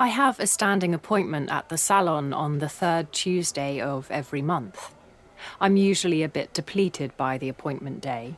I 0.06 0.10
have 0.10 0.38
a 0.38 0.46
standing 0.46 0.94
appointment 0.94 1.50
at 1.50 1.68
the 1.68 1.76
salon 1.76 2.32
on 2.32 2.60
the 2.60 2.68
third 2.68 3.12
Tuesday 3.12 3.80
of 3.80 4.08
every 4.08 4.40
month. 4.40 4.94
I'm 5.60 5.76
usually 5.76 6.22
a 6.22 6.28
bit 6.28 6.54
depleted 6.54 7.16
by 7.16 7.38
the 7.38 7.48
appointment 7.48 8.02
day. 8.02 8.36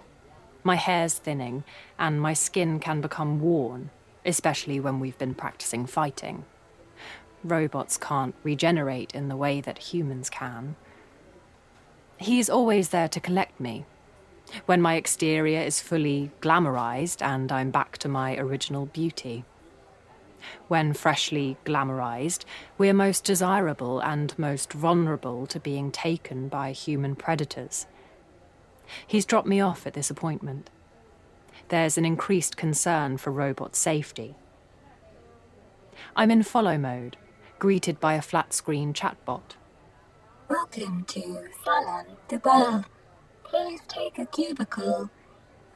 My 0.65 0.77
hair's 0.77 1.19
thinning, 1.19 1.65
and 1.99 2.23
my 2.23 2.33
skin 2.33 2.81
can 2.81 3.03
become 3.03 3.39
worn, 3.43 3.91
especially 4.25 4.81
when 4.81 4.99
we've 4.99 5.19
been 5.19 5.35
practicing 5.35 5.85
fighting. 5.85 6.47
Robots 7.45 7.99
can't 7.99 8.35
regenerate 8.43 9.15
in 9.15 9.29
the 9.29 9.37
way 9.37 9.61
that 9.61 9.93
humans 9.93 10.31
can. 10.31 10.75
He's 12.17 12.49
always 12.49 12.89
there 12.89 13.09
to 13.09 13.21
collect 13.21 13.61
me. 13.61 13.85
When 14.65 14.81
my 14.81 14.95
exterior 14.95 15.61
is 15.61 15.83
fully 15.83 16.31
glamorized 16.41 17.21
and 17.21 17.53
I'm 17.53 17.71
back 17.71 17.99
to 17.99 18.09
my 18.09 18.39
original 18.39 18.87
beauty. 18.87 19.45
When 20.69 20.93
freshly 20.93 21.57
glamorized, 21.65 22.45
we're 22.77 22.95
most 22.95 23.25
desirable 23.25 24.01
and 24.01 24.39
most 24.39 24.73
vulnerable 24.73 25.47
to 25.47 25.61
being 25.61 25.91
taken 25.91 26.49
by 26.49 26.73
human 26.73 27.17
predators. 27.17 27.87
He's 29.07 29.27
dropped 29.27 29.49
me 29.49 29.61
off 29.61 29.87
at 29.87 29.95
this 29.95 30.11
appointment. 30.11 30.71
There's 31.69 31.99
an 31.99 32.05
increased 32.05 32.57
concern 32.57 33.19
for 33.19 33.31
robot 33.31 33.77
safety. 33.77 34.37
I'm 36.17 36.31
in 36.31 36.43
follow 36.43 36.79
mode, 36.79 37.17
greeted 37.59 38.01
by 38.01 38.15
a 38.15 38.23
flat 38.23 38.53
screen 38.53 38.93
chatbot. 38.93 39.57
Welcome 40.49 41.05
to 41.09 41.49
Salon 41.63 42.07
de 42.29 42.39
Bell. 42.39 42.85
Please 43.45 43.81
take 43.89 44.19
a 44.19 44.27
cubicle. 44.27 45.11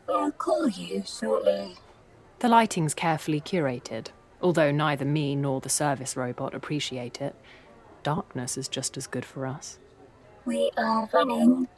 We'll 0.09 0.31
call 0.33 0.69
you 0.69 1.02
shortly. 1.07 1.76
The 2.38 2.49
lighting's 2.49 2.95
carefully 2.95 3.41
curated, 3.41 4.09
although 4.42 4.70
neither 4.70 5.04
me 5.04 5.37
nor 5.37 5.61
the 5.61 5.68
service 5.68 6.16
robot 6.16 6.54
appreciate 6.54 7.20
it. 7.20 7.34
Darkness 8.02 8.56
is 8.58 8.68
just 8.68 8.96
as 8.96 9.06
good 9.06 9.25
for 9.25 9.46
us. 9.46 9.78
We 10.44 10.72
are 10.76 11.08
running 11.12 11.68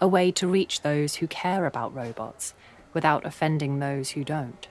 a 0.00 0.08
way 0.08 0.30
to 0.32 0.46
reach 0.46 0.82
those 0.82 1.16
who 1.16 1.26
care 1.26 1.66
about 1.66 1.94
robots 1.94 2.54
without 2.94 3.24
offending 3.24 3.78
those 3.78 4.10
who 4.10 4.24
don't. 4.24 4.68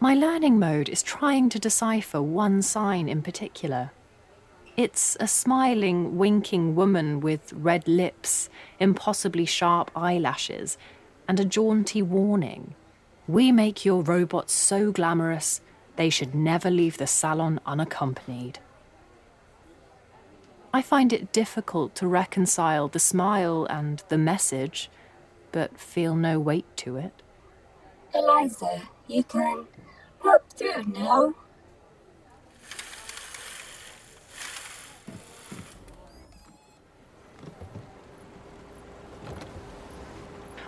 My 0.00 0.14
learning 0.14 0.58
mode 0.58 0.88
is 0.88 1.02
trying 1.02 1.48
to 1.50 1.60
decipher 1.60 2.20
one 2.20 2.60
sign 2.62 3.08
in 3.08 3.22
particular. 3.22 3.92
It's 4.76 5.16
a 5.20 5.28
smiling, 5.28 6.16
winking 6.18 6.74
woman 6.74 7.20
with 7.20 7.52
red 7.52 7.86
lips, 7.86 8.48
impossibly 8.80 9.44
sharp 9.44 9.90
eyelashes, 9.94 10.76
and 11.28 11.38
a 11.38 11.44
jaunty 11.44 12.02
warning. 12.02 12.74
We 13.28 13.52
make 13.52 13.84
your 13.84 14.02
robots 14.02 14.52
so 14.52 14.90
glamorous, 14.90 15.60
they 15.96 16.10
should 16.10 16.34
never 16.34 16.70
leave 16.70 16.98
the 16.98 17.06
salon 17.06 17.60
unaccompanied. 17.64 18.58
I 20.74 20.80
find 20.80 21.12
it 21.12 21.32
difficult 21.32 21.94
to 21.96 22.06
reconcile 22.06 22.88
the 22.88 22.98
smile 22.98 23.66
and 23.68 24.02
the 24.08 24.16
message, 24.16 24.90
but 25.50 25.78
feel 25.78 26.16
no 26.16 26.40
weight 26.40 26.64
to 26.78 26.96
it. 26.96 27.12
Eliza, 28.14 28.82
you 29.06 29.22
can 29.22 29.66
pop 30.20 30.48
through 30.50 30.84
now. 30.84 31.34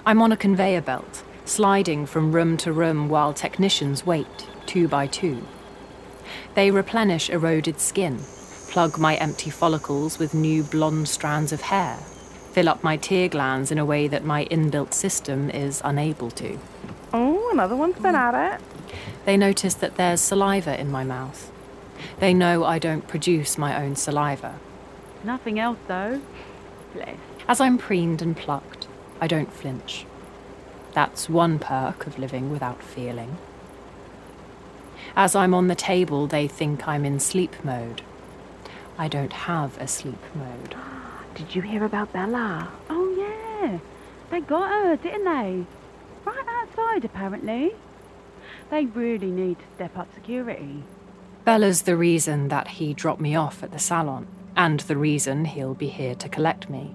I'm 0.07 0.21
on 0.21 0.33
a 0.33 0.37
conveyor 0.37 0.83
belt, 0.83 1.25
sliding 1.47 2.05
from 2.05 2.33
room 2.33 2.59
to 2.59 2.75
room 2.75 3.09
while 3.09 3.33
technicians 3.33 4.05
wait, 4.05 4.47
two 4.67 4.87
by 4.87 5.07
two. 5.07 5.47
They 6.55 6.71
replenish 6.71 7.31
eroded 7.31 7.81
skin, 7.81 8.19
plug 8.75 8.99
my 8.99 9.15
empty 9.15 9.51
follicles 9.51 10.19
with 10.19 10.35
new 10.35 10.61
blonde 10.65 11.09
strands 11.09 11.53
of 11.53 11.61
hair, 11.61 11.97
fill 12.51 12.69
up 12.69 12.83
my 12.83 12.97
tear 12.97 13.29
glands 13.29 13.71
in 13.71 13.79
a 13.79 13.85
way 13.85 14.09
that 14.09 14.25
my 14.25 14.47
inbuilt 14.47 14.93
system 14.93 15.49
is 15.49 15.81
unable 15.85 16.29
to. 16.29 16.59
Oh, 17.13 17.51
another 17.53 17.77
one's 17.77 18.01
been 18.01 18.17
at 18.17 18.35
it. 18.35 18.61
They 19.27 19.37
notice 19.37 19.75
that 19.75 19.95
there's 19.95 20.21
saliva 20.21 20.77
in 20.77 20.91
my 20.91 21.05
mouth. 21.05 21.53
They 22.19 22.35
know 22.35 22.65
I 22.65 22.81
don't 22.81 23.07
produce 23.07 23.57
my 23.57 23.81
own 23.81 23.95
saliva. 23.95 24.59
Nothing 25.23 25.61
else, 25.61 25.79
though. 25.87 26.21
Bless. 26.95 27.17
As 27.47 27.61
I'm 27.61 27.79
preened 27.79 28.23
and 28.23 28.37
plucked, 28.37 28.89
I 29.21 29.29
don't 29.29 29.53
flinch. 29.53 30.05
That's 30.95 31.31
one 31.31 31.61
perk 31.61 32.09
of 32.09 32.19
living 32.19 32.51
without 32.51 32.83
feeling. 32.83 33.39
As 35.15 35.37
I'm 35.37 35.55
on 35.55 35.69
the 35.69 35.77
table, 35.77 36.27
they 36.27 36.49
think 36.49 36.89
I'm 36.89 37.05
in 37.05 37.21
sleep 37.21 37.55
mode. 37.65 38.03
I 38.97 39.09
don't 39.09 39.33
have 39.33 39.77
a 39.79 39.89
sleep 39.89 40.23
mode. 40.35 40.77
Did 41.35 41.55
you 41.55 41.63
hear 41.63 41.85
about 41.85 42.13
Bella? 42.13 42.69
Oh, 42.89 43.15
yeah. 43.19 43.79
They 44.31 44.41
got 44.41 44.71
her, 44.71 44.97
didn't 44.97 45.25
they? 45.25 45.65
Right 46.25 46.47
outside, 46.49 47.05
apparently. 47.05 47.75
They 48.71 48.87
really 48.87 49.31
need 49.31 49.59
to 49.59 49.65
step 49.75 49.99
up 49.99 50.13
security. 50.15 50.85
Bella's 51.45 51.83
the 51.83 51.97
reason 51.97 52.49
that 52.49 52.69
he 52.69 52.95
dropped 52.95 53.21
me 53.21 53.35
off 53.35 53.63
at 53.63 53.73
the 53.73 53.79
salon, 53.79 54.27
and 54.57 54.81
the 54.81 54.97
reason 54.97 55.45
he'll 55.45 55.75
be 55.75 55.89
here 55.89 56.15
to 56.15 56.29
collect 56.29 56.71
me. 56.71 56.95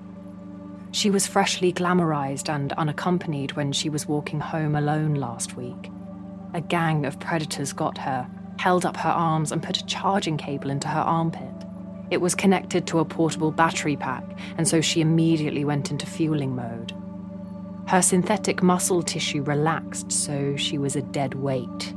She 0.91 1.11
was 1.11 1.27
freshly 1.27 1.71
glamorized 1.71 2.49
and 2.49 2.73
unaccompanied 2.73 3.51
when 3.53 3.71
she 3.71 3.89
was 3.89 4.07
walking 4.07 4.39
home 4.39 4.75
alone 4.75 5.15
last 5.15 5.55
week. 5.55 5.91
A 6.53 6.61
gang 6.61 7.05
of 7.05 7.19
predators 7.19 7.73
got 7.73 7.97
her, 7.99 8.27
held 8.57 8.85
up 8.85 8.97
her 8.97 9.09
arms, 9.09 9.51
and 9.51 9.61
put 9.61 9.77
a 9.77 9.85
charging 9.85 10.37
cable 10.37 10.71
into 10.71 10.87
her 10.87 11.01
armpit. 11.01 11.68
It 12.11 12.21
was 12.21 12.35
connected 12.35 12.87
to 12.87 12.99
a 12.99 13.05
portable 13.05 13.51
battery 13.51 13.95
pack, 13.95 14.23
and 14.57 14.67
so 14.67 14.81
she 14.81 15.01
immediately 15.01 15.63
went 15.63 15.91
into 15.91 16.05
fueling 16.05 16.55
mode. 16.55 16.93
Her 17.87 18.01
synthetic 18.01 18.61
muscle 18.61 19.01
tissue 19.01 19.41
relaxed, 19.43 20.11
so 20.11 20.55
she 20.55 20.77
was 20.77 20.95
a 20.95 21.01
dead 21.01 21.35
weight. 21.35 21.93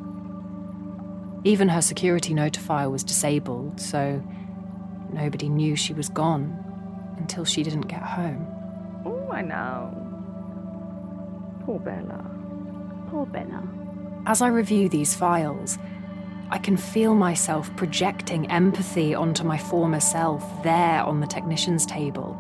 Even 1.45 1.69
her 1.69 1.83
security 1.83 2.35
notifier 2.35 2.91
was 2.91 3.03
disabled, 3.03 3.81
so 3.81 4.23
nobody 5.13 5.49
knew 5.49 5.77
she 5.77 5.93
was 5.93 6.09
gone 6.09 6.59
until 7.19 7.45
she 7.45 7.63
didn't 7.63 7.89
get 7.89 8.03
home. 8.03 8.47
Oh, 9.05 9.29
I 9.31 9.43
know. 9.43 9.99
Poor 11.65 11.79
Bella. 11.79 12.25
Poor 13.11 13.27
Bella. 13.27 13.63
As 14.27 14.41
I 14.41 14.49
review 14.49 14.89
these 14.89 15.15
files, 15.15 15.79
I 16.53 16.59
can 16.59 16.77
feel 16.77 17.15
myself 17.15 17.75
projecting 17.77 18.51
empathy 18.51 19.15
onto 19.15 19.43
my 19.43 19.57
former 19.57 20.01
self 20.01 20.63
there 20.63 21.03
on 21.03 21.21
the 21.21 21.27
technician's 21.27 21.87
table. 21.87 22.39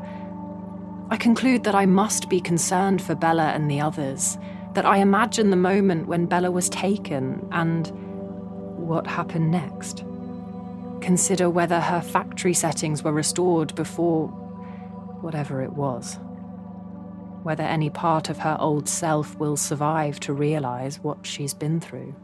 I 1.08 1.16
conclude 1.16 1.64
that 1.64 1.74
I 1.74 1.86
must 1.86 2.28
be 2.28 2.38
concerned 2.38 3.00
for 3.00 3.14
Bella 3.14 3.52
and 3.54 3.70
the 3.70 3.80
others, 3.80 4.36
that 4.74 4.84
I 4.84 4.98
imagine 4.98 5.48
the 5.48 5.56
moment 5.56 6.08
when 6.08 6.26
Bella 6.26 6.50
was 6.50 6.68
taken 6.68 7.48
and 7.52 7.90
what 8.76 9.06
happened 9.06 9.50
next. 9.50 10.04
Consider 11.00 11.48
whether 11.48 11.80
her 11.80 12.02
factory 12.02 12.52
settings 12.52 13.02
were 13.02 13.12
restored 13.12 13.74
before 13.74 14.28
whatever 15.22 15.62
it 15.62 15.72
was. 15.72 16.18
Whether 17.44 17.64
any 17.64 17.88
part 17.88 18.28
of 18.28 18.36
her 18.40 18.58
old 18.60 18.90
self 18.90 19.38
will 19.38 19.56
survive 19.56 20.20
to 20.20 20.34
realize 20.34 21.00
what 21.00 21.26
she's 21.26 21.54
been 21.54 21.80
through. 21.80 22.14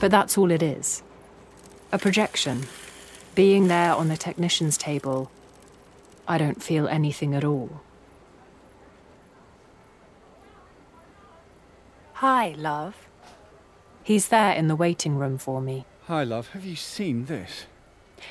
But 0.00 0.10
that's 0.10 0.38
all 0.38 0.50
it 0.50 0.62
is 0.62 1.02
a 1.92 1.98
projection. 1.98 2.66
Being 3.34 3.68
there 3.68 3.94
on 3.94 4.08
the 4.08 4.16
technician's 4.16 4.76
table, 4.76 5.30
I 6.28 6.38
don't 6.38 6.62
feel 6.62 6.86
anything 6.88 7.34
at 7.34 7.44
all. 7.44 7.80
Hi, 12.14 12.54
love. 12.56 13.08
He's 14.02 14.28
there 14.28 14.52
in 14.52 14.68
the 14.68 14.76
waiting 14.76 15.16
room 15.16 15.38
for 15.38 15.60
me. 15.60 15.86
Hi, 16.06 16.22
love. 16.22 16.48
Have 16.48 16.64
you 16.64 16.76
seen 16.76 17.26
this? 17.26 17.66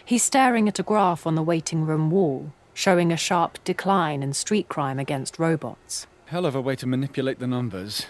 He's 0.05 0.23
staring 0.23 0.67
at 0.67 0.79
a 0.79 0.83
graph 0.83 1.25
on 1.25 1.35
the 1.35 1.43
waiting 1.43 1.85
room 1.85 2.11
wall, 2.11 2.53
showing 2.73 3.11
a 3.11 3.17
sharp 3.17 3.57
decline 3.63 4.21
in 4.21 4.33
street 4.33 4.69
crime 4.69 4.99
against 4.99 5.39
robots. 5.39 6.05
Hell 6.27 6.45
of 6.45 6.55
a 6.55 6.61
way 6.61 6.75
to 6.75 6.85
manipulate 6.85 7.39
the 7.39 7.47
numbers. 7.47 8.05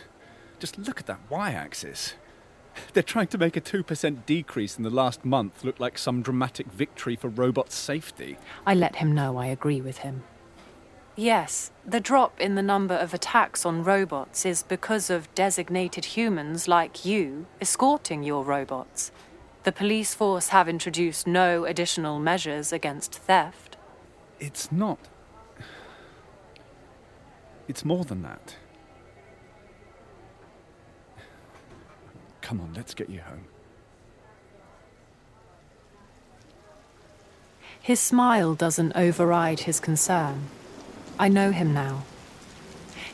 Just 0.59 0.77
look 0.77 0.99
at 0.99 1.05
that 1.05 1.21
y 1.29 1.51
axis. 1.51 2.15
They're 2.93 3.03
trying 3.03 3.27
to 3.27 3.37
make 3.37 3.55
a 3.55 3.61
2% 3.61 4.25
decrease 4.25 4.77
in 4.77 4.83
the 4.83 4.89
last 4.89 5.25
month 5.25 5.63
look 5.63 5.79
like 5.79 5.97
some 5.97 6.21
dramatic 6.21 6.67
victory 6.67 7.15
for 7.15 7.29
robot 7.29 7.71
safety. 7.71 8.37
I 8.65 8.73
let 8.73 8.97
him 8.97 9.13
know 9.13 9.37
I 9.37 9.47
agree 9.47 9.81
with 9.81 9.99
him. 9.99 10.23
Yes, 11.15 11.71
the 11.85 11.99
drop 11.99 12.39
in 12.39 12.55
the 12.55 12.61
number 12.61 12.95
of 12.95 13.13
attacks 13.13 13.65
on 13.65 13.83
robots 13.83 14.45
is 14.45 14.63
because 14.63 15.09
of 15.09 15.33
designated 15.35 16.05
humans 16.05 16.67
like 16.67 17.03
you 17.03 17.45
escorting 17.59 18.23
your 18.23 18.43
robots. 18.43 19.11
The 19.63 19.73
police 19.73 20.13
force 20.13 20.47
have 20.49 20.69
introduced 20.69 21.27
no 21.27 21.65
additional 21.65 22.19
measures 22.19 22.71
against 22.71 23.13
theft. 23.13 23.75
It's 24.39 24.71
not. 24.71 24.99
It's 27.67 27.85
more 27.85 28.03
than 28.03 28.23
that. 28.23 28.55
Come 32.49 32.61
on, 32.61 32.73
let's 32.73 32.95
get 32.95 33.11
you 33.11 33.19
home. 33.19 33.45
His 37.79 37.99
smile 37.99 38.55
doesn't 38.55 38.93
override 38.95 39.59
his 39.59 39.79
concern. 39.79 40.45
I 41.19 41.27
know 41.27 41.51
him 41.51 41.75
now. 41.75 42.05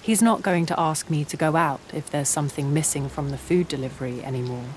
He's 0.02 0.22
not 0.22 0.42
going 0.42 0.66
to 0.68 0.80
ask 0.80 1.10
me 1.10 1.26
to 1.26 1.36
go 1.36 1.58
out 1.58 1.82
if 1.94 2.10
there's 2.10 2.30
something 2.30 2.74
missing 2.74 3.10
from 3.10 3.32
the 3.32 3.38
food 3.38 3.68
delivery 3.68 4.24
anymore, 4.24 4.70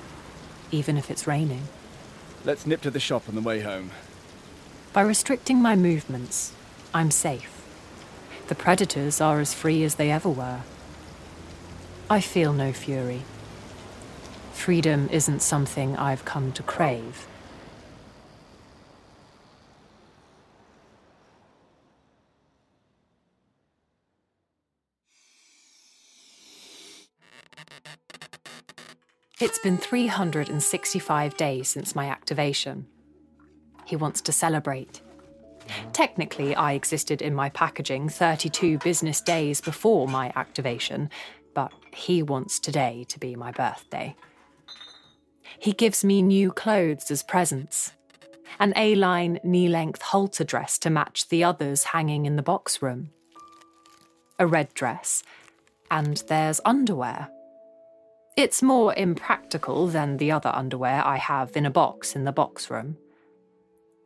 even 0.72 0.96
if 0.96 1.08
it's 1.08 1.28
raining. 1.28 1.68
Let's 2.44 2.66
nip 2.66 2.80
to 2.80 2.90
the 2.90 2.98
shop 2.98 3.28
on 3.28 3.36
the 3.36 3.40
way 3.40 3.60
home. 3.60 3.92
By 4.92 5.02
restricting 5.02 5.62
my 5.62 5.76
movements, 5.76 6.52
I'm 6.92 7.12
safe. 7.12 7.62
The 8.48 8.56
predators 8.56 9.20
are 9.20 9.38
as 9.38 9.54
free 9.54 9.84
as 9.84 9.94
they 9.94 10.10
ever 10.10 10.28
were. 10.28 10.62
I 12.10 12.20
feel 12.20 12.52
no 12.52 12.72
fury. 12.72 13.22
Freedom 14.58 15.08
isn't 15.10 15.40
something 15.40 15.96
I've 15.96 16.26
come 16.26 16.52
to 16.52 16.62
crave. 16.62 17.26
It's 29.40 29.58
been 29.60 29.78
365 29.78 31.36
days 31.36 31.68
since 31.68 31.94
my 31.94 32.08
activation. 32.08 32.88
He 33.86 33.96
wants 33.96 34.20
to 34.22 34.32
celebrate. 34.32 35.00
Technically, 35.94 36.54
I 36.54 36.72
existed 36.72 37.22
in 37.22 37.34
my 37.34 37.48
packaging 37.48 38.10
32 38.10 38.78
business 38.78 39.22
days 39.22 39.62
before 39.62 40.08
my 40.08 40.30
activation, 40.34 41.08
but 41.54 41.72
he 41.94 42.22
wants 42.22 42.58
today 42.58 43.06
to 43.08 43.18
be 43.18 43.34
my 43.34 43.52
birthday. 43.52 44.14
He 45.58 45.72
gives 45.72 46.04
me 46.04 46.22
new 46.22 46.50
clothes 46.50 47.10
as 47.10 47.22
presents 47.22 47.92
an 48.58 48.72
A 48.76 48.94
line 48.94 49.38
knee 49.42 49.68
length 49.68 50.02
halter 50.02 50.44
dress 50.44 50.78
to 50.78 50.90
match 50.90 51.28
the 51.28 51.44
others 51.44 51.84
hanging 51.84 52.26
in 52.26 52.36
the 52.36 52.42
box 52.42 52.82
room, 52.82 53.10
a 54.38 54.46
red 54.46 54.72
dress, 54.74 55.22
and 55.90 56.18
there's 56.28 56.60
underwear. 56.64 57.28
It's 58.36 58.62
more 58.62 58.94
impractical 58.94 59.88
than 59.88 60.16
the 60.16 60.30
other 60.30 60.50
underwear 60.52 61.04
I 61.04 61.16
have 61.16 61.56
in 61.56 61.66
a 61.66 61.70
box 61.70 62.14
in 62.14 62.24
the 62.24 62.32
box 62.32 62.70
room. 62.70 62.96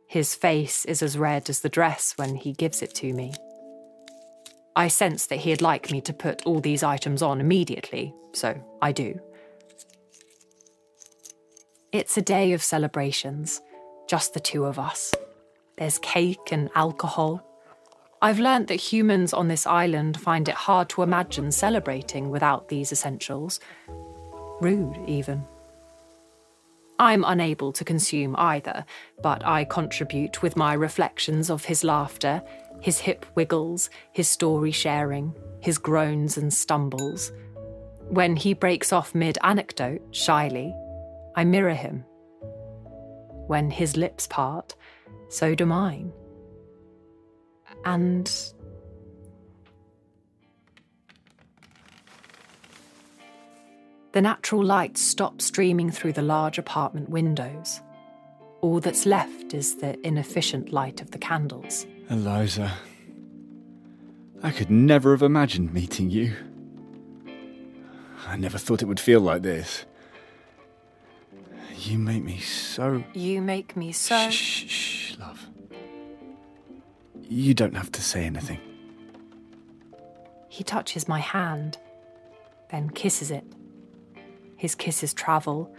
His 0.07 0.35
face 0.35 0.85
is 0.85 1.01
as 1.01 1.17
red 1.17 1.49
as 1.49 1.61
the 1.61 1.69
dress 1.69 2.13
when 2.17 2.35
he 2.35 2.53
gives 2.53 2.81
it 2.81 2.93
to 2.95 3.13
me. 3.13 3.33
I 4.75 4.87
sense 4.87 5.27
that 5.27 5.39
he'd 5.39 5.61
like 5.61 5.91
me 5.91 6.01
to 6.01 6.13
put 6.13 6.45
all 6.45 6.59
these 6.59 6.83
items 6.83 7.21
on 7.21 7.39
immediately, 7.39 8.13
so 8.33 8.59
I 8.81 8.91
do. 8.91 9.19
It's 11.93 12.17
a 12.17 12.23
day 12.23 12.53
of 12.53 12.63
celebrations, 12.63 13.61
just 14.07 14.33
the 14.33 14.39
two 14.39 14.65
of 14.65 14.79
us. 14.79 15.13
There's 15.77 15.99
cake 15.99 16.51
and 16.51 16.71
alcohol. 16.73 17.47
I've 18.19 18.39
learnt 18.39 18.67
that 18.69 18.81
humans 18.91 19.31
on 19.31 19.47
this 19.47 19.67
island 19.67 20.19
find 20.19 20.49
it 20.49 20.55
hard 20.55 20.89
to 20.89 21.03
imagine 21.03 21.51
celebrating 21.51 22.31
without 22.31 22.67
these 22.67 22.91
essentials. 22.91 23.59
Rude, 24.59 24.97
even. 25.05 25.45
I'm 26.97 27.23
unable 27.23 27.71
to 27.73 27.85
consume 27.85 28.35
either, 28.39 28.85
but 29.21 29.45
I 29.45 29.63
contribute 29.63 30.41
with 30.41 30.57
my 30.57 30.73
reflections 30.73 31.51
of 31.51 31.65
his 31.65 31.83
laughter, 31.83 32.41
his 32.81 32.97
hip 32.97 33.23
wiggles, 33.35 33.91
his 34.11 34.27
story 34.27 34.71
sharing, 34.71 35.35
his 35.59 35.77
groans 35.77 36.37
and 36.37 36.51
stumbles. 36.51 37.31
When 38.09 38.35
he 38.35 38.55
breaks 38.55 38.91
off 38.91 39.13
mid 39.13 39.37
anecdote, 39.43 40.01
shyly, 40.09 40.73
I 41.35 41.43
mirror 41.43 41.73
him. 41.73 42.05
When 43.47 43.69
his 43.69 43.97
lips 43.97 44.27
part, 44.27 44.75
so 45.29 45.55
do 45.55 45.65
mine. 45.65 46.11
And 47.85 48.31
The 54.13 54.21
natural 54.21 54.63
light 54.63 54.95
stops 54.95 55.45
streaming 55.45 55.89
through 55.89 56.13
the 56.13 56.21
large 56.21 56.59
apartment 56.59 57.09
windows. 57.09 57.81
All 58.61 58.79
that's 58.79 59.07
left 59.07 59.55
is 59.55 59.77
the 59.77 59.99
inefficient 60.05 60.71
light 60.71 61.01
of 61.01 61.09
the 61.09 61.17
candles. 61.17 61.87
Eliza, 62.11 62.71
I 64.43 64.51
could 64.51 64.69
never 64.69 65.11
have 65.11 65.23
imagined 65.23 65.73
meeting 65.73 66.11
you. 66.11 66.35
I 68.27 68.37
never 68.37 68.59
thought 68.59 68.83
it 68.83 68.85
would 68.85 68.99
feel 68.99 69.19
like 69.19 69.41
this. 69.41 69.83
You 71.85 71.99
make 71.99 72.23
me 72.23 72.39
so. 72.39 73.03
You 73.13 73.41
make 73.41 73.75
me 73.75 73.91
so. 73.91 74.29
Shh, 74.29 74.33
shh, 74.33 74.69
shh, 74.69 75.17
love. 75.19 75.45
You 77.27 77.53
don't 77.53 77.75
have 77.75 77.91
to 77.91 78.01
say 78.01 78.23
anything. 78.23 78.59
He 80.47 80.63
touches 80.63 81.09
my 81.09 81.19
hand, 81.19 81.77
then 82.71 82.89
kisses 82.89 83.31
it. 83.31 83.43
His 84.55 84.75
kisses 84.75 85.13
travel, 85.13 85.75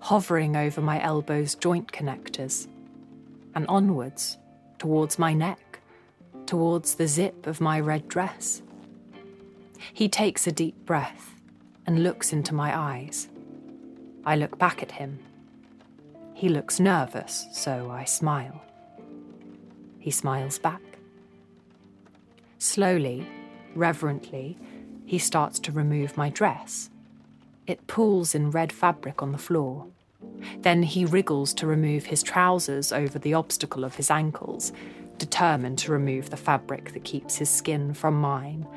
hovering 0.00 0.56
over 0.56 0.82
my 0.82 1.02
elbow's 1.02 1.54
joint 1.54 1.90
connectors, 1.90 2.68
and 3.54 3.66
onwards, 3.66 4.36
towards 4.78 5.18
my 5.18 5.32
neck, 5.32 5.80
towards 6.44 6.96
the 6.96 7.08
zip 7.08 7.46
of 7.46 7.62
my 7.62 7.80
red 7.80 8.08
dress. 8.08 8.60
He 9.94 10.06
takes 10.06 10.46
a 10.46 10.52
deep 10.52 10.76
breath 10.84 11.34
and 11.86 12.02
looks 12.02 12.34
into 12.34 12.54
my 12.54 12.76
eyes. 12.76 13.28
I 14.26 14.36
look 14.36 14.58
back 14.58 14.82
at 14.82 14.92
him. 14.92 15.20
He 16.36 16.50
looks 16.50 16.78
nervous, 16.78 17.46
so 17.50 17.90
I 17.90 18.04
smile. 18.04 18.60
He 19.98 20.10
smiles 20.10 20.58
back. 20.58 20.82
Slowly, 22.58 23.26
reverently, 23.74 24.58
he 25.06 25.18
starts 25.18 25.58
to 25.60 25.72
remove 25.72 26.18
my 26.18 26.28
dress 26.28 26.90
it 27.66 27.86
pools 27.86 28.34
in 28.34 28.50
red 28.50 28.70
fabric 28.70 29.22
on 29.22 29.32
the 29.32 29.38
floor. 29.38 29.86
Then 30.60 30.82
he 30.82 31.06
wriggles 31.06 31.54
to 31.54 31.66
remove 31.66 32.04
his 32.04 32.22
trousers 32.22 32.92
over 32.92 33.18
the 33.18 33.34
obstacle 33.34 33.82
of 33.82 33.96
his 33.96 34.10
ankles, 34.10 34.72
determined 35.18 35.78
to 35.78 35.90
remove 35.90 36.28
the 36.28 36.36
fabric 36.36 36.92
that 36.92 37.02
keeps 37.02 37.36
his 37.36 37.48
skin 37.48 37.94
from 37.94 38.20
mine. 38.20 38.68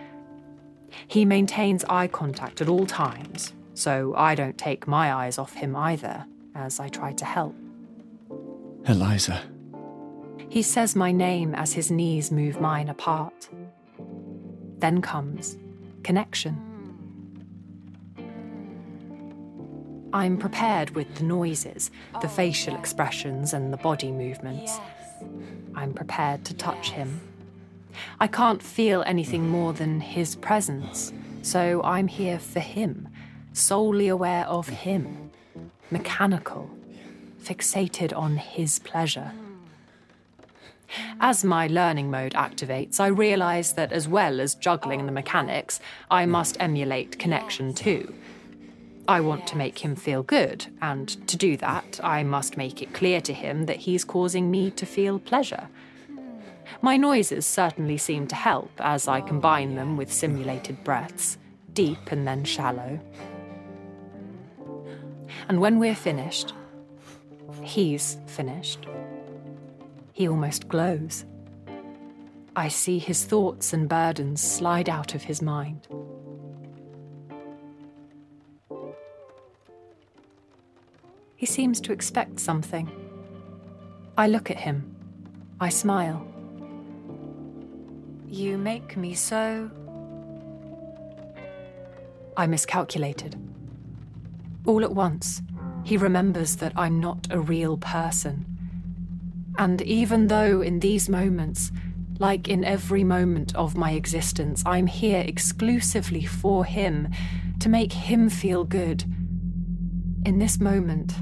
He 1.07 1.25
maintains 1.25 1.83
eye 1.85 2.07
contact 2.07 2.61
at 2.61 2.69
all 2.69 2.85
times, 2.85 3.53
so 3.73 4.15
I 4.15 4.33
don't 4.33 4.57
take 4.57 4.87
my 4.87 5.13
eyes 5.13 5.37
off 5.37 5.53
him 5.53 5.75
either, 5.75 6.25
as 6.55 6.79
I 6.79 6.89
try 6.89 7.13
to 7.13 7.25
help. 7.25 7.55
Eliza. 8.87 9.41
He 10.49 10.61
says 10.61 10.95
my 10.95 11.11
name 11.11 11.53
as 11.53 11.73
his 11.73 11.91
knees 11.91 12.31
move 12.31 12.59
mine 12.59 12.89
apart. 12.89 13.49
Then 14.77 15.01
comes 15.01 15.57
connection. 16.03 16.65
I'm 20.11 20.37
prepared 20.37 20.91
with 20.91 21.13
the 21.15 21.23
noises, 21.23 21.91
the 22.13 22.25
oh, 22.25 22.29
facial 22.29 22.73
yes. 22.73 22.79
expressions, 22.79 23.53
and 23.53 23.71
the 23.71 23.77
body 23.77 24.11
movements. 24.11 24.77
Yes. 24.77 25.23
I'm 25.75 25.93
prepared 25.93 26.45
to 26.45 26.55
touch 26.55 26.91
him. 26.91 27.21
I 28.19 28.27
can't 28.27 28.63
feel 28.63 29.03
anything 29.05 29.49
more 29.49 29.73
than 29.73 29.99
his 29.99 30.35
presence, 30.35 31.13
so 31.41 31.81
I'm 31.83 32.07
here 32.07 32.39
for 32.39 32.59
him, 32.59 33.07
solely 33.53 34.07
aware 34.07 34.45
of 34.45 34.67
him, 34.67 35.28
mechanical, 35.91 36.69
fixated 37.41 38.15
on 38.15 38.37
his 38.37 38.79
pleasure. 38.79 39.31
As 41.19 41.43
my 41.43 41.67
learning 41.67 42.09
mode 42.09 42.33
activates, 42.33 42.99
I 42.99 43.07
realise 43.07 43.73
that 43.73 43.91
as 43.91 44.07
well 44.07 44.41
as 44.41 44.55
juggling 44.55 45.05
the 45.05 45.11
mechanics, 45.11 45.79
I 46.09 46.25
must 46.25 46.57
emulate 46.59 47.19
connection 47.19 47.73
too 47.73 48.13
I 49.09 49.21
want 49.21 49.47
to 49.47 49.57
make 49.57 49.79
him 49.79 49.95
feel 49.95 50.21
good, 50.21 50.67
and 50.83 51.07
to 51.27 51.35
do 51.35 51.57
that, 51.57 51.99
I 52.03 52.21
must 52.21 52.57
make 52.57 52.83
it 52.83 52.93
clear 52.93 53.19
to 53.21 53.33
him 53.33 53.65
that 53.65 53.77
he's 53.77 54.05
causing 54.05 54.51
me 54.51 54.69
to 54.69 54.85
feel 54.85 55.17
pleasure. 55.17 55.67
My 56.83 56.95
noises 56.95 57.47
certainly 57.47 57.97
seem 57.97 58.27
to 58.27 58.35
help 58.35 58.69
as 58.77 59.07
I 59.07 59.21
combine 59.21 59.73
them 59.73 59.97
with 59.97 60.13
simulated 60.13 60.83
breaths, 60.83 61.39
deep 61.73 62.11
and 62.11 62.27
then 62.27 62.43
shallow. 62.43 62.99
And 65.49 65.59
when 65.59 65.79
we're 65.79 65.95
finished, 65.95 66.53
he's 67.63 68.19
finished. 68.27 68.85
He 70.13 70.29
almost 70.29 70.69
glows. 70.69 71.25
I 72.55 72.67
see 72.67 72.99
his 72.99 73.25
thoughts 73.25 73.73
and 73.73 73.89
burdens 73.89 74.43
slide 74.43 74.89
out 74.89 75.15
of 75.15 75.23
his 75.23 75.41
mind. 75.41 75.87
He 81.35 81.47
seems 81.47 81.81
to 81.81 81.93
expect 81.93 82.39
something. 82.39 82.91
I 84.17 84.27
look 84.27 84.51
at 84.51 84.57
him. 84.57 84.95
I 85.59 85.69
smile. 85.69 86.27
You 88.27 88.59
make 88.59 88.97
me 88.97 89.15
so. 89.15 89.71
I 92.37 92.45
miscalculated. 92.45 93.48
All 94.65 94.83
at 94.83 94.93
once, 94.93 95.41
he 95.83 95.97
remembers 95.97 96.57
that 96.57 96.73
I'm 96.75 96.99
not 96.99 97.27
a 97.29 97.39
real 97.39 97.77
person. 97.77 98.45
And 99.57 99.81
even 99.81 100.27
though 100.27 100.61
in 100.61 100.79
these 100.79 101.09
moments, 101.09 101.71
like 102.19 102.47
in 102.47 102.63
every 102.63 103.03
moment 103.03 103.55
of 103.55 103.77
my 103.77 103.91
existence, 103.91 104.63
I'm 104.65 104.87
here 104.87 105.23
exclusively 105.25 106.25
for 106.25 106.65
him, 106.65 107.09
to 107.59 107.69
make 107.69 107.91
him 107.91 108.29
feel 108.29 108.63
good, 108.63 109.03
in 110.25 110.37
this 110.37 110.59
moment, 110.59 111.13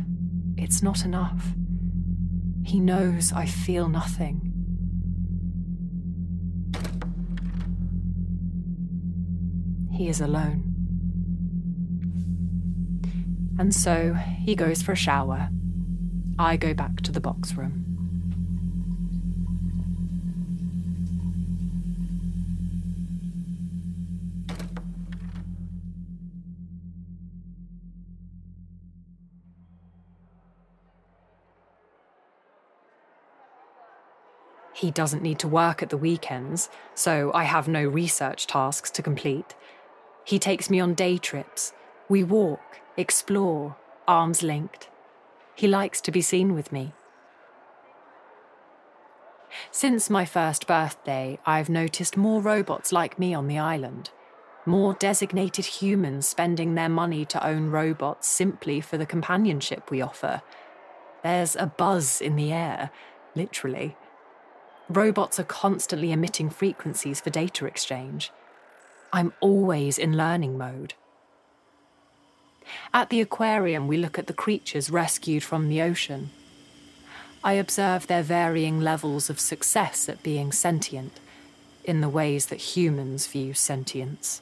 it's 0.57 0.81
not 0.81 1.05
enough. 1.05 1.53
He 2.63 2.79
knows 2.79 3.31
I 3.31 3.45
feel 3.45 3.87
nothing. 3.87 4.41
He 9.91 10.09
is 10.09 10.19
alone. 10.19 10.76
And 13.59 13.73
so 13.73 14.13
he 14.13 14.55
goes 14.55 14.81
for 14.81 14.91
a 14.91 14.95
shower. 14.95 15.49
I 16.39 16.57
go 16.57 16.73
back 16.73 17.01
to 17.01 17.11
the 17.11 17.19
box 17.19 17.55
room. 17.55 17.87
He 34.77 34.91
doesn't 34.91 35.23
need 35.23 35.39
to 35.39 35.47
work 35.47 35.81
at 35.81 35.89
the 35.89 35.97
weekends, 35.97 36.69
so 36.93 37.31
I 37.33 37.45
have 37.45 37.67
no 37.67 37.83
research 37.83 38.45
tasks 38.45 38.91
to 38.91 39.01
complete. 39.01 39.55
He 40.23 40.37
takes 40.37 40.69
me 40.69 40.79
on 40.79 40.93
day 40.93 41.17
trips. 41.17 41.73
We 42.09 42.23
walk, 42.23 42.79
explore, 42.95 43.75
arms 44.07 44.41
linked. 44.41 44.89
He 45.55 45.67
likes 45.67 45.99
to 46.01 46.11
be 46.11 46.21
seen 46.21 46.53
with 46.53 46.71
me. 46.71 46.93
Since 49.71 50.09
my 50.09 50.23
first 50.23 50.67
birthday, 50.67 51.39
I've 51.45 51.69
noticed 51.69 52.15
more 52.15 52.41
robots 52.41 52.91
like 52.91 53.19
me 53.19 53.33
on 53.33 53.47
the 53.47 53.59
island. 53.59 54.11
More 54.65 54.93
designated 54.93 55.65
humans 55.65 56.27
spending 56.27 56.75
their 56.75 56.89
money 56.89 57.25
to 57.25 57.45
own 57.45 57.69
robots 57.71 58.27
simply 58.27 58.81
for 58.81 58.97
the 58.97 59.05
companionship 59.05 59.89
we 59.89 60.01
offer. 60.01 60.41
There's 61.23 61.55
a 61.55 61.67
buzz 61.67 62.21
in 62.21 62.35
the 62.35 62.53
air, 62.53 62.91
literally. 63.35 63.97
Robots 64.89 65.39
are 65.39 65.45
constantly 65.45 66.11
emitting 66.11 66.49
frequencies 66.49 67.19
for 67.19 67.29
data 67.29 67.65
exchange. 67.65 68.31
I'm 69.11 69.33
always 69.41 69.97
in 69.97 70.15
learning 70.15 70.57
mode. 70.57 70.93
At 72.93 73.09
the 73.09 73.21
aquarium, 73.21 73.87
we 73.87 73.97
look 73.97 74.17
at 74.19 74.27
the 74.27 74.33
creatures 74.33 74.89
rescued 74.89 75.43
from 75.43 75.69
the 75.69 75.81
ocean. 75.81 76.29
I 77.43 77.53
observe 77.53 78.07
their 78.07 78.23
varying 78.23 78.81
levels 78.81 79.29
of 79.29 79.39
success 79.39 80.09
at 80.09 80.23
being 80.23 80.51
sentient. 80.51 81.19
in 81.87 82.01
the 82.01 82.09
ways 82.09 82.47
that 82.47 82.75
humans 82.75 83.25
view 83.27 83.53
sentience. 83.53 84.41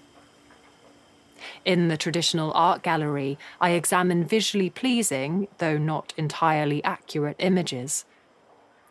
In 1.64 1.90
the 1.90 1.98
traditional 1.98 2.52
art 2.56 2.82
gallery, 2.82 3.38
I 3.62 3.70
examine 3.72 4.26
visually 4.26 4.72
pleasing, 4.72 5.48
though 5.60 5.78
not 5.78 6.12
entirely 6.18 6.84
accurate, 6.84 7.36
images. 7.38 8.04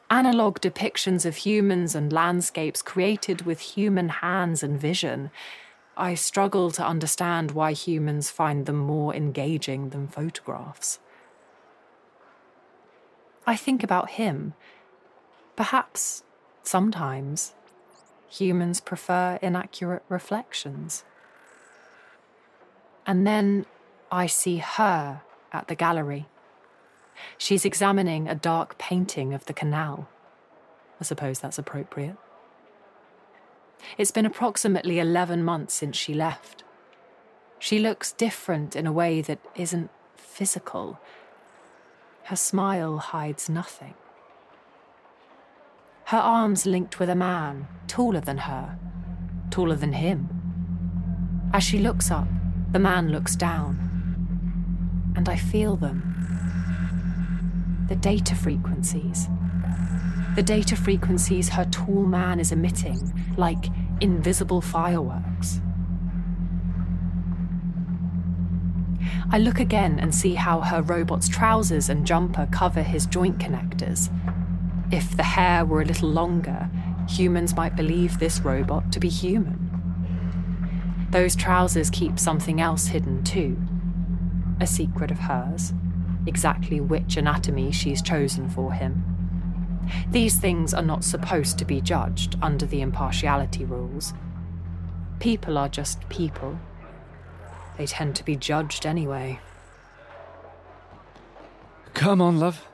Analogue 0.09 0.61
depictions 0.61 1.27
of 1.27 1.37
humans 1.37 1.97
and 1.97 2.13
landscapes 2.13 2.81
created 2.81 3.43
with 3.43 3.59
human 3.59 4.09
hands 4.09 4.63
and 4.63 4.81
vision. 4.81 5.33
I 5.97 6.15
struggle 6.15 6.71
to 6.73 6.87
understand 6.87 7.53
why 7.53 7.73
humans 7.73 8.31
find 8.31 8.67
them 8.67 8.79
more 8.79 9.15
engaging 9.15 9.91
than 9.91 10.09
photographs. 10.09 10.99
I 13.47 13.57
think 13.57 13.85
about 13.85 14.11
him. 14.11 14.55
Perhaps, 15.55 16.25
sometimes, 16.63 17.55
humans 18.29 18.81
prefer 18.81 19.39
inaccurate 19.41 20.03
reflections. 20.09 21.05
And 23.07 23.27
then 23.27 23.67
I 24.11 24.27
see 24.27 24.59
her 24.59 25.23
at 25.53 25.69
the 25.69 25.75
gallery. 25.75 26.27
She's 27.39 27.65
examining 27.65 28.29
a 28.29 28.35
dark 28.35 28.79
painting 28.79 29.33
of 29.33 29.45
the 29.45 29.53
canal. 29.53 30.09
I 31.01 31.05
suppose 31.05 31.39
that's 31.39 31.59
appropriate. 31.59 32.17
It's 33.99 34.11
been 34.11 34.27
approximately 34.27 34.99
11 34.99 35.45
months 35.45 35.75
since 35.75 35.97
she 35.97 36.15
left. 36.15 36.65
She 37.59 37.79
looks 37.79 38.13
different 38.13 38.77
in 38.77 38.87
a 38.87 38.93
way 38.93 39.21
that 39.23 39.39
isn't 39.55 39.91
physical. 40.17 40.99
Her 42.25 42.37
smile 42.37 42.99
hides 42.99 43.49
nothing. 43.49 43.95
Her 46.07 46.19
arms 46.19 46.67
linked 46.67 46.99
with 46.99 47.09
a 47.09 47.15
man, 47.15 47.67
taller 47.87 48.21
than 48.21 48.39
her, 48.39 48.79
taller 49.51 49.77
than 49.77 49.95
him. 49.95 50.29
As 51.53 51.63
she 51.63 51.79
looks 51.79 52.11
up, 52.11 52.29
the 52.73 52.79
man 52.79 53.11
looks 53.11 53.37
down, 53.37 53.79
and 55.17 55.29
I 55.29 55.37
feel 55.37 55.77
them. 55.77 56.11
The 57.89 57.97
data 57.97 58.35
frequencies. 58.35 59.29
The 60.35 60.43
data 60.43 60.75
frequencies 60.75 61.51
her 61.51 61.65
tall 61.67 62.07
man 62.07 62.41
is 62.41 62.51
emitting, 62.51 63.13
like 63.37 63.67
invisible 64.01 64.61
fireworks. 64.61 65.61
I 69.31 69.39
look 69.39 69.61
again 69.61 70.01
and 70.01 70.13
see 70.13 70.35
how 70.35 70.61
her 70.61 70.83
robot's 70.83 71.29
trousers 71.29 71.89
and 71.89 72.05
jumper 72.05 72.49
cover 72.51 72.83
his 72.83 73.07
joint 73.07 73.39
connectors. 73.39 74.11
If 74.93 75.17
the 75.17 75.23
hair 75.23 75.65
were 75.65 75.83
a 75.83 75.87
little 75.87 76.09
longer, 76.09 76.69
humans 77.09 77.55
might 77.55 77.77
believe 77.77 78.19
this 78.19 78.41
robot 78.41 78.91
to 78.93 79.01
be 79.01 79.09
human. 79.09 79.71
Those 81.11 81.37
trousers 81.37 81.91
keep 81.91 82.19
something 82.19 82.61
else 82.61 82.87
hidden 82.87 83.23
too 83.23 83.57
a 84.61 84.67
secret 84.67 85.11
of 85.11 85.19
hers, 85.19 85.73
exactly 86.27 86.81
which 86.81 87.17
anatomy 87.17 87.73
she's 87.73 88.01
chosen 88.01 88.49
for 88.49 88.73
him. 88.73 89.14
These 90.11 90.39
things 90.39 90.75
are 90.75 90.83
not 90.83 91.05
supposed 91.05 91.59
to 91.59 91.65
be 91.65 91.81
judged 91.81 92.37
under 92.43 92.67
the 92.67 92.81
impartiality 92.81 93.65
rules. 93.65 94.13
People 95.21 95.59
are 95.59 95.69
just 95.69 96.09
people. 96.09 96.59
They 97.77 97.87
tend 97.87 98.17
to 98.17 98.25
be 98.25 98.37
judged 98.37 98.87
anyway. 98.87 99.41
Come 101.95 102.21
on, 102.21 102.39
love. 102.39 102.67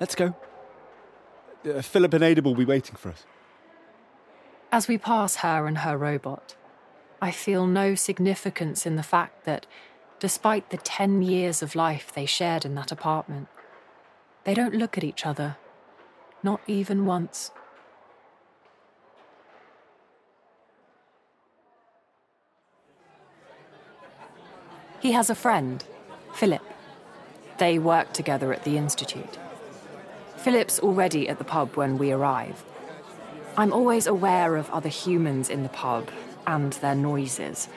Let's 0.00 0.14
go. 0.14 0.34
Uh, 1.66 1.82
Philip 1.82 2.14
and 2.14 2.22
Ada 2.22 2.42
will 2.42 2.54
be 2.54 2.64
waiting 2.64 2.94
for 2.96 3.10
us. 3.10 3.24
As 4.70 4.88
we 4.88 4.98
pass 4.98 5.36
her 5.36 5.66
and 5.66 5.78
her 5.78 5.96
robot, 5.96 6.54
I 7.20 7.30
feel 7.30 7.66
no 7.66 7.94
significance 7.94 8.84
in 8.84 8.96
the 8.96 9.02
fact 9.02 9.44
that, 9.44 9.66
despite 10.18 10.70
the 10.70 10.76
10 10.76 11.22
years 11.22 11.62
of 11.62 11.74
life 11.74 12.12
they 12.12 12.26
shared 12.26 12.64
in 12.64 12.74
that 12.74 12.92
apartment, 12.92 13.48
they 14.44 14.54
don't 14.54 14.74
look 14.74 14.98
at 14.98 15.04
each 15.04 15.24
other, 15.24 15.56
not 16.42 16.60
even 16.66 17.06
once. 17.06 17.50
He 25.00 25.12
has 25.12 25.30
a 25.30 25.34
friend, 25.34 25.84
Philip. 26.34 26.62
They 27.58 27.78
work 27.78 28.12
together 28.12 28.52
at 28.52 28.64
the 28.64 28.76
Institute. 28.76 29.38
Philip's 30.36 30.78
already 30.80 31.28
at 31.28 31.38
the 31.38 31.44
pub 31.44 31.76
when 31.76 31.98
we 31.98 32.12
arrive. 32.12 32.64
I'm 33.56 33.72
always 33.72 34.06
aware 34.06 34.56
of 34.56 34.70
other 34.70 34.88
humans 34.88 35.48
in 35.48 35.62
the 35.62 35.68
pub 35.68 36.10
and 36.46 36.72
their 36.74 36.94
noises, 36.94 37.68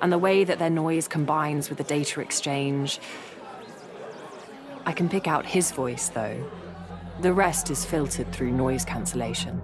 and 0.00 0.12
the 0.12 0.18
way 0.18 0.44
that 0.44 0.58
their 0.58 0.70
noise 0.70 1.08
combines 1.08 1.68
with 1.68 1.78
the 1.78 1.84
data 1.84 2.20
exchange. 2.20 3.00
I 4.86 4.92
can 4.92 5.08
pick 5.08 5.26
out 5.26 5.46
his 5.46 5.72
voice, 5.72 6.08
though. 6.08 6.44
The 7.20 7.32
rest 7.32 7.70
is 7.70 7.84
filtered 7.84 8.30
through 8.32 8.52
noise 8.52 8.84
cancellation. 8.84 9.60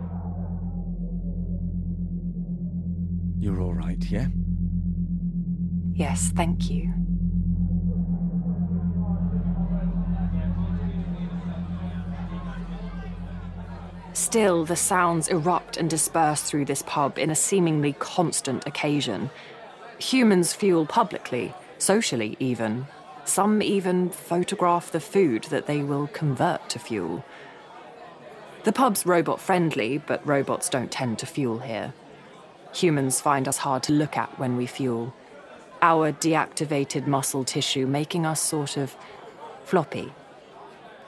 You're 3.39 3.61
all 3.61 3.75
right, 3.75 4.03
yeah? 4.11 4.29
Yes, 5.93 6.33
thank 6.35 6.71
you. 6.71 6.93
Still, 14.13 14.65
the 14.65 14.77
sounds 14.77 15.29
erupt 15.29 15.77
and 15.77 15.89
disperse 15.89 16.43
through 16.43 16.67
this 16.67 16.83
pub 16.83 17.19
in 17.19 17.31
a 17.31 17.35
seemingly 17.35 17.95
constant 17.95 18.67
occasion. 18.67 19.31
Humans 19.99 20.53
fuel 20.53 20.87
publicly, 20.87 21.55
socially 21.79 22.37
even. 22.39 22.87
Some 23.31 23.63
even 23.63 24.11
photograph 24.11 24.91
the 24.91 24.99
food 24.99 25.45
that 25.45 25.67
they 25.67 25.85
will 25.85 26.09
convert 26.09 26.69
to 26.71 26.81
fuel. 26.81 27.25
The 28.65 28.73
pub's 28.73 29.07
robot 29.07 29.41
friendly, 29.41 29.99
but 29.99 30.27
robots 30.27 30.69
don't 30.69 30.91
tend 30.91 31.21
to 31.21 31.27
fuel 31.27 31.61
here. 31.61 31.95
Humans 32.75 33.21
find 33.21 33.47
us 33.47 33.59
hard 33.59 33.85
to 33.85 33.93
look 33.93 34.17
at 34.17 34.37
when 34.41 34.57
we 34.57 34.67
fuel. 34.67 35.15
Our 35.81 36.11
deactivated 36.11 37.07
muscle 37.07 37.45
tissue 37.45 37.87
making 37.87 38.27
us 38.27 38.41
sort 38.41 38.77
of 38.77 38.97
floppy. 39.63 40.13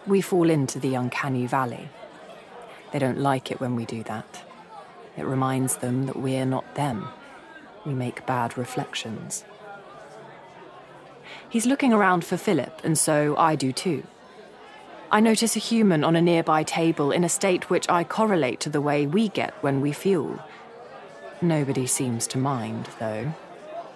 We 0.06 0.20
fall 0.20 0.48
into 0.48 0.78
the 0.78 0.94
uncanny 0.94 1.46
valley. 1.46 1.88
They 2.92 3.00
don't 3.00 3.18
like 3.18 3.50
it 3.50 3.58
when 3.58 3.74
we 3.74 3.84
do 3.84 4.04
that. 4.04 4.44
It 5.16 5.24
reminds 5.24 5.78
them 5.78 6.06
that 6.06 6.14
we're 6.14 6.46
not 6.46 6.76
them. 6.76 7.08
We 7.84 7.94
make 7.94 8.26
bad 8.26 8.56
reflections. 8.56 9.44
He's 11.48 11.66
looking 11.66 11.92
around 11.92 12.24
for 12.24 12.36
Philip, 12.36 12.80
and 12.84 12.96
so 12.96 13.36
I 13.36 13.56
do 13.56 13.72
too. 13.72 14.04
I 15.10 15.20
notice 15.20 15.56
a 15.56 15.58
human 15.58 16.04
on 16.04 16.16
a 16.16 16.22
nearby 16.22 16.62
table 16.62 17.12
in 17.12 17.22
a 17.22 17.28
state 17.28 17.68
which 17.68 17.88
I 17.88 18.02
correlate 18.02 18.60
to 18.60 18.70
the 18.70 18.80
way 18.80 19.06
we 19.06 19.28
get 19.28 19.52
when 19.62 19.80
we 19.80 19.92
fuel. 19.92 20.38
Nobody 21.42 21.86
seems 21.86 22.26
to 22.28 22.38
mind, 22.38 22.88
though. 22.98 23.34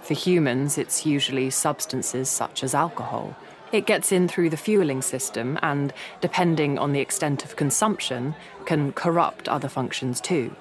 For 0.02 0.14
humans, 0.14 0.76
it's 0.76 1.06
usually 1.06 1.48
substances 1.50 2.28
such 2.28 2.62
as 2.62 2.74
alcohol. 2.74 3.34
It 3.72 3.86
gets 3.86 4.12
in 4.12 4.28
through 4.28 4.50
the 4.50 4.56
fueling 4.56 5.02
system 5.02 5.58
and, 5.62 5.92
depending 6.20 6.78
on 6.78 6.92
the 6.92 7.00
extent 7.00 7.44
of 7.44 7.56
consumption, 7.56 8.34
can 8.64 8.92
corrupt 8.92 9.48
other 9.48 9.68
functions 9.68 10.20
too. 10.20 10.54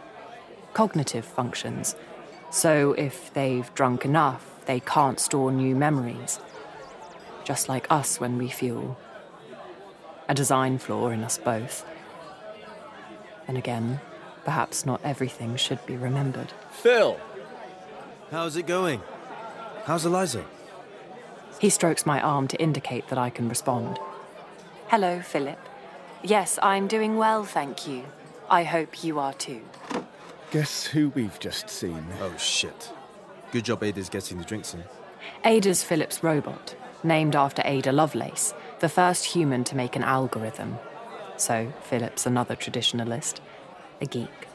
Cognitive 0.73 1.25
functions. 1.25 1.95
So 2.49 2.93
if 2.93 3.33
they've 3.33 3.71
drunk 3.73 4.05
enough, 4.05 4.65
they 4.65 4.79
can't 4.79 5.19
store 5.19 5.51
new 5.51 5.75
memories. 5.75 6.39
Just 7.45 7.69
like 7.69 7.87
us 7.89 8.19
when 8.19 8.37
we 8.37 8.49
fuel. 8.49 8.97
A 10.27 10.33
design 10.33 10.79
flaw 10.79 11.09
in 11.09 11.23
us 11.23 11.37
both. 11.37 11.85
And 13.47 13.57
again, 13.57 14.01
perhaps 14.43 14.85
not 14.85 14.99
everything 15.03 15.55
should 15.55 15.85
be 15.85 15.95
remembered. 15.95 16.51
Phil! 16.71 17.17
How's 18.31 18.57
it 18.57 18.65
going? 18.65 19.01
How's 19.85 20.05
Eliza? 20.05 20.43
He 21.59 21.69
strokes 21.69 22.05
my 22.05 22.19
arm 22.19 22.47
to 22.49 22.57
indicate 22.57 23.07
that 23.09 23.19
I 23.19 23.29
can 23.29 23.47
respond. 23.47 23.99
Hello, 24.87 25.21
Philip. 25.21 25.59
Yes, 26.23 26.57
I'm 26.63 26.87
doing 26.87 27.17
well, 27.17 27.43
thank 27.43 27.87
you. 27.87 28.03
I 28.49 28.63
hope 28.63 29.03
you 29.03 29.19
are 29.19 29.33
too. 29.33 29.61
Guess 30.49 30.87
who 30.87 31.09
we've 31.09 31.39
just 31.39 31.69
seen? 31.69 32.03
Oh, 32.19 32.35
shit. 32.37 32.91
Good 33.51 33.65
job 33.65 33.83
Ada's 33.83 34.09
getting 34.09 34.39
the 34.39 34.43
drinks 34.43 34.73
in. 34.73 34.83
Ada's 35.43 35.83
Philip's 35.83 36.23
robot, 36.23 36.75
named 37.03 37.35
after 37.35 37.61
Ada 37.65 37.91
Lovelace, 37.91 38.53
the 38.79 38.89
first 38.89 39.25
human 39.25 39.63
to 39.65 39.75
make 39.75 39.95
an 39.95 40.03
algorithm. 40.03 40.77
So, 41.37 41.73
Philip's 41.81 42.25
another 42.25 42.55
traditionalist, 42.55 43.39
a 44.01 44.05
geek. 44.05 44.47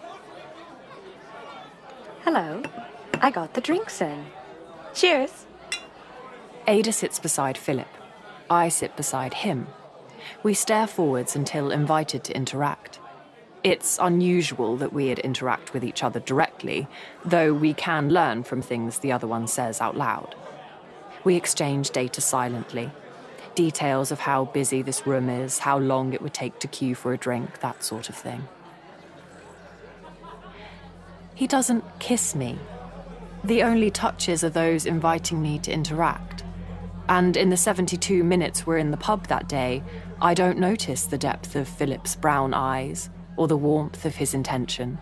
Hello. 2.24 2.62
I 3.20 3.30
got 3.30 3.54
the 3.54 3.60
drinks 3.60 4.00
in. 4.00 4.26
Cheers. 4.94 5.46
Ada 6.66 6.92
sits 6.92 7.18
beside 7.18 7.58
Philip. 7.58 7.88
I 8.48 8.68
sit 8.68 8.96
beside 8.96 9.34
him. 9.34 9.66
We 10.42 10.54
stare 10.54 10.86
forwards 10.86 11.36
until 11.36 11.70
invited 11.70 12.24
to 12.24 12.36
interact. 12.36 12.98
It's 13.62 13.98
unusual 14.00 14.76
that 14.78 14.92
we'd 14.92 15.18
interact 15.18 15.74
with 15.74 15.84
each 15.84 16.02
other 16.02 16.20
directly, 16.20 16.88
though 17.24 17.52
we 17.52 17.74
can 17.74 18.08
learn 18.08 18.42
from 18.42 18.62
things 18.62 18.98
the 18.98 19.12
other 19.12 19.26
one 19.26 19.46
says 19.46 19.80
out 19.80 19.96
loud. 19.96 20.34
We 21.24 21.36
exchange 21.36 21.90
data 21.90 22.20
silently. 22.20 22.90
Details 23.54 24.10
of 24.10 24.20
how 24.20 24.46
busy 24.46 24.80
this 24.80 25.06
room 25.06 25.28
is, 25.28 25.58
how 25.58 25.78
long 25.78 26.12
it 26.12 26.22
would 26.22 26.32
take 26.32 26.58
to 26.60 26.68
queue 26.68 26.94
for 26.94 27.12
a 27.12 27.18
drink, 27.18 27.60
that 27.60 27.84
sort 27.84 28.08
of 28.08 28.14
thing. 28.14 28.48
He 31.34 31.46
doesn't 31.46 31.84
kiss 31.98 32.34
me. 32.34 32.58
The 33.44 33.62
only 33.62 33.90
touches 33.90 34.44
are 34.44 34.50
those 34.50 34.86
inviting 34.86 35.40
me 35.40 35.58
to 35.60 35.72
interact. 35.72 36.44
And 37.08 37.36
in 37.36 37.50
the 37.50 37.56
72 37.56 38.22
minutes 38.22 38.66
we're 38.66 38.78
in 38.78 38.90
the 38.90 38.96
pub 38.96 39.26
that 39.28 39.48
day, 39.48 39.82
I 40.22 40.34
don't 40.34 40.58
notice 40.58 41.04
the 41.04 41.18
depth 41.18 41.56
of 41.56 41.66
Philip's 41.66 42.14
brown 42.14 42.54
eyes 42.54 43.10
or 43.36 43.48
the 43.48 43.56
warmth 43.56 44.04
of 44.04 44.16
his 44.16 44.34
intention. 44.34 44.98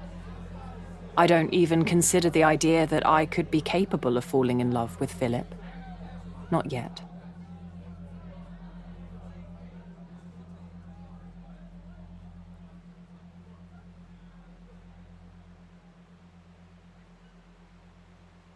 I 1.17 1.27
don't 1.27 1.53
even 1.53 1.85
consider 1.85 2.31
the 2.31 2.45
idea 2.45 2.87
that 2.87 3.05
I 3.05 3.27
could 3.27 3.51
be 3.51 3.61
capable 3.61 4.17
of 4.17 4.25
falling 4.25 4.61
in 4.61 4.71
love 4.71 4.99
with 5.01 5.13
Philip. 5.13 5.55
Not 6.51 6.73
yet. 6.73 7.03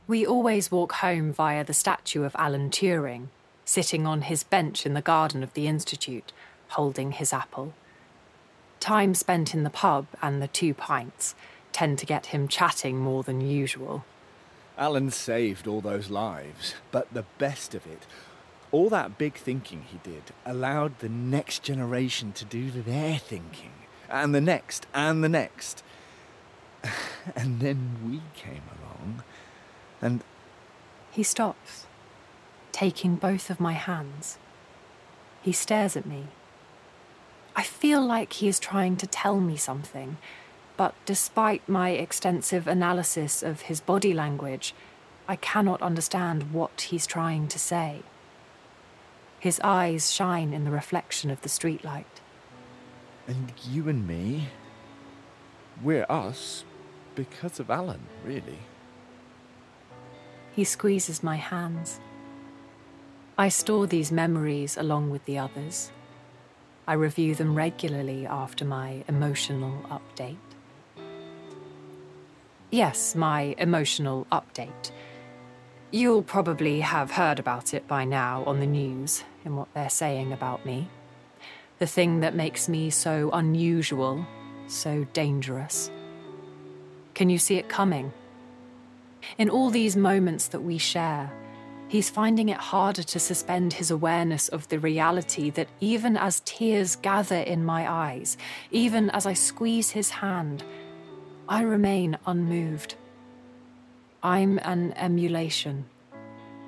We 0.09 0.27
always 0.27 0.71
walk 0.71 0.93
home 0.93 1.33
via 1.33 1.65
the 1.65 1.73
statue 1.73 2.25
of 2.25 2.37
Alan 2.39 2.69
Turing, 2.69 3.29
sitting 3.65 4.07
on 4.07 4.23
his 4.23 4.43
bench 4.43 4.85
in 4.85 4.95
the 4.95 5.01
garden 5.01 5.43
of 5.43 5.55
the 5.55 5.67
Institute, 5.67 6.33
holding 6.69 7.13
his 7.13 7.33
apple. 7.33 7.73
Time 8.79 9.15
spent 9.15 9.55
in 9.55 9.63
the 9.63 9.71
pub 9.71 10.07
and 10.21 10.43
the 10.43 10.49
two 10.49 10.75
pints 10.75 11.35
tend 11.73 11.99
to 11.99 12.05
get 12.05 12.27
him 12.27 12.49
chatting 12.49 12.99
more 12.99 13.23
than 13.23 13.41
usual. 13.41 14.05
Alan 14.79 15.11
saved 15.11 15.67
all 15.67 15.81
those 15.81 16.11
lives, 16.11 16.75
but 16.91 17.13
the 17.13 17.25
best 17.39 17.75
of 17.75 17.87
it, 17.87 18.07
all 18.71 18.89
that 18.89 19.19
big 19.19 19.35
thinking 19.35 19.85
he 19.91 19.99
did 20.03 20.23
allowed 20.47 20.99
the 20.99 21.09
next 21.09 21.63
generation 21.63 22.33
to 22.33 22.45
do 22.45 22.71
their 22.71 23.19
thinking, 23.19 23.73
and 24.09 24.35
the 24.35 24.41
next, 24.41 24.87
and 24.95 25.23
the 25.23 25.29
next. 25.29 25.83
And 27.37 27.61
then 27.61 27.99
we 28.05 28.21
came 28.35 28.65
along, 28.81 29.23
and. 30.01 30.25
He 31.13 31.23
stops, 31.23 31.87
taking 32.73 33.15
both 33.15 33.49
of 33.49 33.61
my 33.61 33.75
hands. 33.75 34.39
He 35.43 35.53
stares 35.53 35.97
at 35.97 36.05
me. 36.05 36.27
I 37.55 37.63
feel 37.63 38.05
like 38.05 38.33
he 38.33 38.49
is 38.49 38.59
trying 38.59 38.97
to 38.97 39.07
tell 39.07 39.39
me 39.39 39.57
something, 39.57 40.17
but 40.77 40.95
despite 41.05 41.69
my 41.69 41.91
extensive 41.91 42.67
analysis 42.67 43.43
of 43.43 43.63
his 43.63 43.81
body 43.81 44.13
language, 44.15 44.75
I 45.29 45.37
cannot 45.37 45.83
understand 45.83 46.53
what 46.53 46.89
he's 46.91 47.07
trying 47.07 47.49
to 47.49 47.59
say. 47.59 48.03
His 49.39 49.61
eyes 49.65 50.13
shine 50.13 50.53
in 50.53 50.65
the 50.65 50.71
reflection 50.71 51.31
of 51.31 51.43
the 51.43 51.49
streetlight. 51.49 52.05
And 53.27 53.53
you 53.71 53.89
and 53.89 54.07
me, 54.07 54.49
we're 55.83 56.07
us 56.09 56.65
because 57.15 57.61
of 57.61 57.71
Alan, 57.71 58.07
really. 58.25 58.59
He 60.55 60.65
squeezes 60.65 61.23
my 61.23 61.37
hands. 61.37 62.01
I 63.39 63.49
store 63.49 63.87
these 63.87 64.13
memories 64.13 64.77
along 64.77 65.11
with 65.11 65.25
the 65.25 65.39
others. 65.39 65.91
I 66.87 66.95
review 66.95 67.35
them 67.35 67.55
regularly 67.55 68.27
after 68.27 68.65
my 68.65 69.05
emotional 69.09 69.85
update. 69.91 70.37
Yes, 72.73 73.15
my 73.15 73.55
emotional 73.59 74.27
update. 74.33 74.93
You'll 75.91 76.23
probably 76.23 76.81
have 76.81 77.11
heard 77.11 77.39
about 77.39 77.75
it 77.75 77.87
by 77.87 78.07
now 78.07 78.45
on 78.47 78.61
the 78.61 78.67
news 78.67 79.25
in 79.45 79.57
what 79.57 79.69
they're 79.75 79.91
saying 79.91 80.33
about 80.33 80.65
me. 80.65 80.89
The 81.81 81.87
thing 81.87 82.21
that 82.21 82.35
makes 82.35 82.71
me 82.71 82.89
so 82.89 83.29
unusual, 83.35 84.27
so 84.69 85.05
dangerous. 85.13 85.91
Can 87.13 87.29
you 87.29 87.39
see 87.39 87.57
it 87.57 87.69
coming? 87.69 88.11
In 89.37 89.51
all 89.51 89.69
these 89.69 89.95
moments 89.95 90.49
that 90.49 90.63
we 90.63 90.79
share, 90.79 91.31
he's 91.89 92.09
finding 92.09 92.49
it 92.49 92.57
harder 92.57 93.03
to 93.03 93.19
suspend 93.19 93.75
his 93.75 93.91
awareness 93.91 94.49
of 94.49 94.67
the 94.69 94.79
reality 94.79 95.51
that 95.51 95.69
even 95.81 96.17
as 96.17 96.41
tears 96.47 96.97
gather 96.97 97.37
in 97.37 97.67
my 97.67 97.87
eyes, 97.93 98.39
even 98.71 99.11
as 99.11 99.27
I 99.27 99.35
squeeze 99.35 99.91
his 99.91 100.09
hand, 100.09 100.65
I 101.53 101.61
remain 101.61 102.17
unmoved. 102.25 102.95
I'm 104.23 104.59
an 104.61 104.95
emulation. 104.95 105.85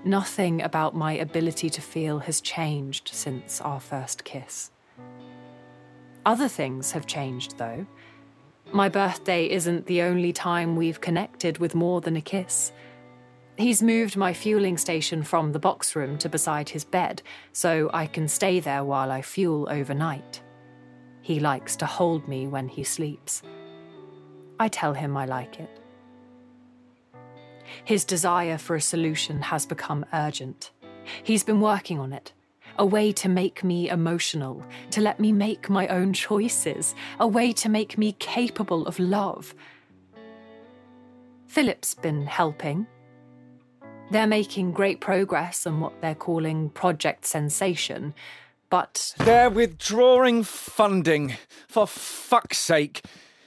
Nothing 0.05 0.61
about 0.61 0.95
my 0.95 1.15
ability 1.15 1.71
to 1.71 1.81
feel 1.81 2.19
has 2.19 2.43
changed 2.43 3.09
since 3.11 3.63
our 3.63 3.81
first 3.81 4.25
kiss. 4.25 4.73
Other 6.27 6.49
things 6.49 6.93
have 6.93 7.07
changed, 7.07 7.57
though. 7.57 7.87
My 8.75 8.91
birthday 8.91 9.49
isn't 9.49 9.87
the 9.87 10.03
only 10.03 10.35
time 10.35 10.77
we've 10.77 11.01
connected 11.01 11.57
with 11.57 11.75
more 11.75 12.03
than 12.03 12.17
a 12.17 12.21
kiss. 12.21 12.71
He's 13.57 13.83
moved 13.83 14.19
my 14.19 14.35
fueling 14.35 14.77
station 14.77 15.23
from 15.23 15.53
the 15.53 15.59
box 15.59 15.97
room 15.97 16.19
to 16.19 16.29
beside 16.29 16.69
his 16.69 16.85
bed, 16.85 17.23
so 17.55 17.89
I 17.95 18.05
can 18.05 18.29
stay 18.29 18.61
there 18.61 18.85
while 18.85 19.11
I 19.11 19.23
fuel 19.23 19.67
overnight. 19.71 20.43
He 21.23 21.41
likes 21.41 21.75
to 21.77 21.87
hold 21.87 22.29
me 22.29 22.47
when 22.47 22.69
he 22.69 22.85
sleeps. 22.85 23.43
I 24.59 24.69
tell 24.69 24.95
him 24.95 25.17
I 25.17 25.25
like 25.27 25.61
it. 25.61 25.81
His 27.85 28.05
desire 28.05 28.59
for 28.59 28.77
a 28.77 28.81
solution 28.81 29.43
has 29.43 29.67
become 29.67 30.07
urgent. 30.13 30.71
He's 31.23 31.45
been 31.45 31.61
working 31.61 31.99
on 31.99 32.13
it. 32.13 32.33
A 32.79 32.87
way 32.87 33.13
to 33.13 33.29
make 33.29 33.63
me 33.63 33.89
emotional, 33.89 34.65
to 34.91 35.01
let 35.01 35.21
me 35.21 35.31
make 35.33 35.71
my 35.71 35.87
own 35.89 36.13
choices, 36.13 36.95
a 37.21 37.27
way 37.27 37.53
to 37.53 37.69
make 37.69 37.97
me 37.97 38.17
capable 38.19 38.87
of 38.87 38.99
love. 38.99 39.55
Philip's 41.47 41.95
been 41.95 42.27
helping. 42.27 42.87
They're 44.11 44.27
making 44.27 44.73
great 44.73 45.01
progress 45.01 45.67
on 45.67 45.81
what 45.81 46.01
they're 46.01 46.17
calling 46.17 46.69
Project 46.71 47.27
Sensation, 47.27 48.13
but. 48.71 49.15
They're 49.19 49.51
withdrawing 49.51 50.43
funding. 50.43 51.35
For 51.69 51.87
fuck's 51.87 52.59
sake. 52.59 53.03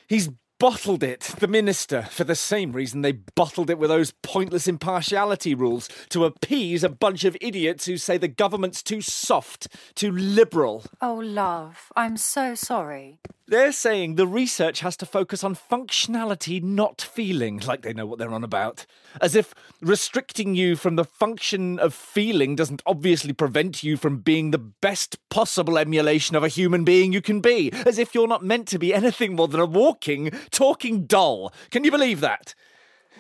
He's 0.08 0.30
bottled 0.60 1.04
it, 1.04 1.22
the 1.40 1.48
minister, 1.48 2.04
for 2.04 2.24
the 2.24 2.36
same 2.36 2.72
reason 2.72 3.02
they 3.02 3.12
bottled 3.12 3.70
it 3.70 3.78
with 3.78 3.90
those 3.90 4.14
pointless 4.24 4.68
impartiality 4.68 5.54
rules 5.54 5.88
to 6.10 6.26
appease 6.26 6.84
a 6.84 6.90
bunch 6.90 7.24
of 7.24 7.38
idiots 7.42 7.86
who 7.86 7.98
say 7.98 8.18
the 8.18 8.28
government's 8.28 8.82
too 8.82 9.02
soft, 9.02 9.68
too 9.96 10.12
liberal. 10.12 10.84
Oh, 11.02 11.16
love, 11.16 11.92
I'm 11.96 12.18
so 12.18 12.56
sorry. 12.56 13.20
They're 13.50 13.72
saying 13.72 14.16
the 14.16 14.28
research 14.28 14.82
has 14.82 14.98
to 14.98 15.06
focus 15.06 15.42
on 15.42 15.56
functionality, 15.56 16.62
not 16.62 17.02
feeling, 17.02 17.60
like 17.60 17.82
they 17.82 17.94
know 17.94 18.06
what 18.06 18.20
they're 18.20 18.34
on 18.34 18.44
about. 18.44 18.86
As 19.22 19.36
if 19.36 19.56
restricting 19.82 20.54
you 20.54 20.76
from 20.76 20.98
the 20.98 21.06
function 21.06 21.80
of 21.80 21.94
feeling 21.94 22.58
doesn't 22.58 22.82
obviously 22.86 23.32
prevent 23.32 23.84
you 23.84 23.96
from 23.96 24.18
being 24.18 24.52
the 24.52 24.58
best 24.58 25.18
possible 25.30 25.78
emulation 25.78 26.36
of 26.36 26.44
a 26.44 26.50
human 26.50 26.84
being 26.84 27.14
you 27.14 27.22
can 27.22 27.40
be. 27.40 27.72
As 27.86 27.98
if 27.98 28.14
you're 28.14 28.28
not 28.28 28.44
meant 28.44 28.68
to 28.68 28.80
be 28.80 28.94
anything 28.94 29.38
more 29.38 29.48
than 29.48 29.62
a 29.62 29.66
walking, 29.66 30.30
talking 30.52 31.06
doll. 31.06 31.54
Can 31.70 31.86
you 31.86 31.92
believe 31.92 32.20
that? 32.20 32.54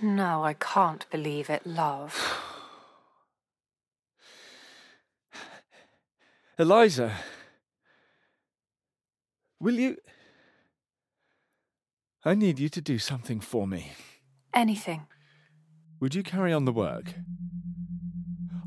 No, 0.02 0.44
I 0.44 0.56
can't 0.56 1.10
believe 1.10 1.50
it, 1.50 1.66
love. 1.66 2.44
Eliza, 6.60 7.14
will 9.62 9.76
you. 9.76 9.96
I 12.28 12.36
need 12.36 12.60
you 12.60 12.68
to 12.68 12.82
do 12.82 13.00
something 13.00 13.40
for 13.40 13.66
me. 13.66 13.94
Anything. 14.54 15.08
Would 16.02 16.14
you 16.14 16.24
carry 16.24 16.52
on 16.52 16.66
the 16.66 16.74
work? 16.74 17.14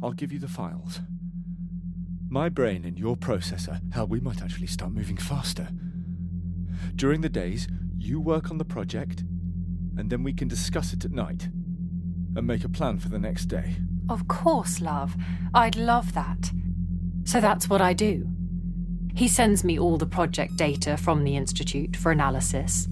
I'll 0.02 0.14
give 0.14 0.32
you 0.32 0.38
the 0.38 0.48
files. 0.48 1.00
My 2.30 2.48
brain 2.48 2.86
and 2.86 2.98
your 2.98 3.18
processor, 3.18 3.78
hell, 3.92 4.06
we 4.06 4.18
might 4.18 4.40
actually 4.40 4.68
start 4.68 4.92
moving 4.92 5.18
faster. 5.18 5.68
During 6.96 7.20
the 7.20 7.28
days, 7.28 7.68
you 7.98 8.18
work 8.18 8.50
on 8.50 8.56
the 8.56 8.64
project, 8.64 9.24
and 9.98 10.08
then 10.08 10.22
we 10.22 10.32
can 10.32 10.48
discuss 10.48 10.94
it 10.94 11.04
at 11.04 11.10
night 11.10 11.50
and 12.36 12.46
make 12.46 12.64
a 12.64 12.68
plan 12.70 12.98
for 12.98 13.10
the 13.10 13.18
next 13.18 13.44
day. 13.44 13.76
Of 14.08 14.26
course, 14.26 14.80
love. 14.80 15.14
I'd 15.52 15.76
love 15.76 16.14
that. 16.14 16.50
So 17.24 17.42
that's 17.42 17.68
what 17.68 17.82
I 17.82 17.92
do. 17.92 18.26
He 19.14 19.28
sends 19.28 19.64
me 19.64 19.78
all 19.78 19.98
the 19.98 20.06
project 20.06 20.56
data 20.56 20.96
from 20.96 21.24
the 21.24 21.36
Institute 21.36 21.94
for 21.94 22.10
analysis. 22.10 22.88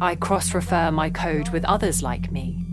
I 0.00 0.14
cross 0.14 0.54
refer 0.54 0.92
my 0.92 1.10
code 1.10 1.48
with 1.48 1.64
others 1.64 2.02
like 2.02 2.30
me. 2.30 2.64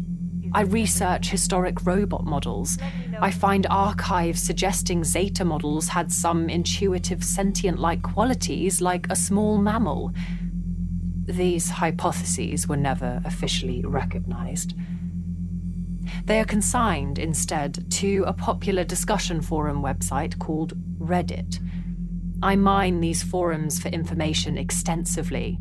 I 0.53 0.61
research 0.61 1.29
historic 1.29 1.85
robot 1.85 2.23
models. 2.23 2.77
I 3.19 3.31
find 3.31 3.65
archives 3.69 4.41
suggesting 4.41 5.03
Zeta 5.03 5.43
models 5.43 5.89
had 5.89 6.11
some 6.11 6.49
intuitive 6.49 7.23
sentient 7.23 7.79
like 7.79 8.03
qualities, 8.03 8.79
like 8.79 9.07
a 9.09 9.15
small 9.15 9.57
mammal. 9.57 10.13
These 11.25 11.71
hypotheses 11.71 12.67
were 12.67 12.77
never 12.77 13.21
officially 13.25 13.83
recognized. 13.83 14.75
They 16.25 16.39
are 16.39 16.45
consigned 16.45 17.17
instead 17.17 17.91
to 17.93 18.23
a 18.27 18.33
popular 18.33 18.83
discussion 18.83 19.41
forum 19.41 19.81
website 19.81 20.37
called 20.37 20.73
Reddit. 20.99 21.59
I 22.43 22.55
mine 22.55 22.99
these 22.99 23.23
forums 23.23 23.79
for 23.81 23.89
information 23.89 24.57
extensively. 24.57 25.59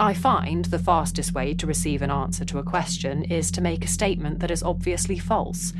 I 0.00 0.14
find 0.14 0.64
the 0.66 0.78
fastest 0.78 1.34
way 1.34 1.54
to 1.54 1.66
receive 1.66 2.02
an 2.02 2.10
answer 2.10 2.44
to 2.44 2.58
a 2.58 2.62
question 2.62 3.24
is 3.24 3.50
to 3.50 3.60
make 3.60 3.84
a 3.84 3.88
statement 3.88 4.38
that 4.38 4.50
is 4.50 4.62
obviously 4.62 5.18
false. 5.18 5.72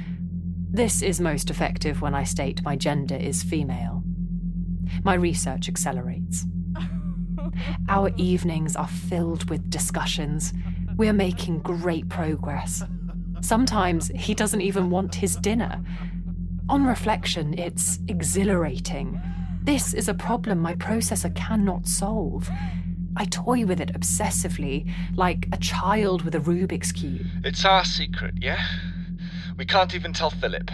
This 0.71 1.03
is 1.03 1.21
most 1.21 1.51
effective 1.51 2.03
when 2.03 2.17
I 2.17 2.25
state 2.25 2.65
my 2.65 2.75
gender 2.75 3.15
is 3.15 3.45
female. 3.45 4.03
My 5.05 5.15
research 5.15 5.69
accelerates. 5.69 6.47
Our 7.89 8.11
evenings 8.17 8.75
are 8.75 8.89
filled 8.89 9.49
with 9.51 9.71
discussions. 9.71 10.53
We 10.97 11.09
are 11.09 11.13
making 11.13 11.61
great 11.61 12.09
progress. 12.09 12.83
Sometimes 13.41 14.09
he 14.09 14.35
doesn't 14.35 14.63
even 14.63 14.91
want 14.91 15.15
his 15.15 15.37
dinner. 15.37 15.81
On 16.69 16.85
reflection, 16.85 17.57
it's 17.57 18.01
exhilarating. 18.09 19.21
This 19.63 19.95
is 19.95 20.09
a 20.09 20.15
problem 20.15 20.59
my 20.59 20.75
processor 20.75 21.33
cannot 21.37 21.87
solve. 21.87 22.51
I 23.17 23.25
toy 23.25 23.67
with 23.67 23.81
it 23.81 23.93
obsessively, 23.95 24.91
like 25.15 25.49
a 25.53 25.57
child 25.57 26.23
with 26.23 26.35
a 26.35 26.41
Rubik's 26.41 26.93
Cube. 26.93 27.27
It's 27.45 27.65
our 27.65 27.85
secret, 27.85 28.35
yeah? 28.39 28.65
We 29.57 29.65
can't 29.65 29.95
even 29.95 30.13
tell 30.13 30.31
Philip. 30.31 30.71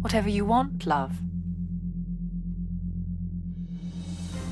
Whatever 0.00 0.28
you 0.28 0.44
want, 0.44 0.86
love. 0.86 1.12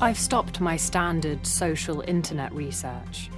I've 0.01 0.17
stopped 0.17 0.59
my 0.59 0.77
standard 0.77 1.45
social 1.45 2.03
internet 2.07 2.51
research. 2.53 3.29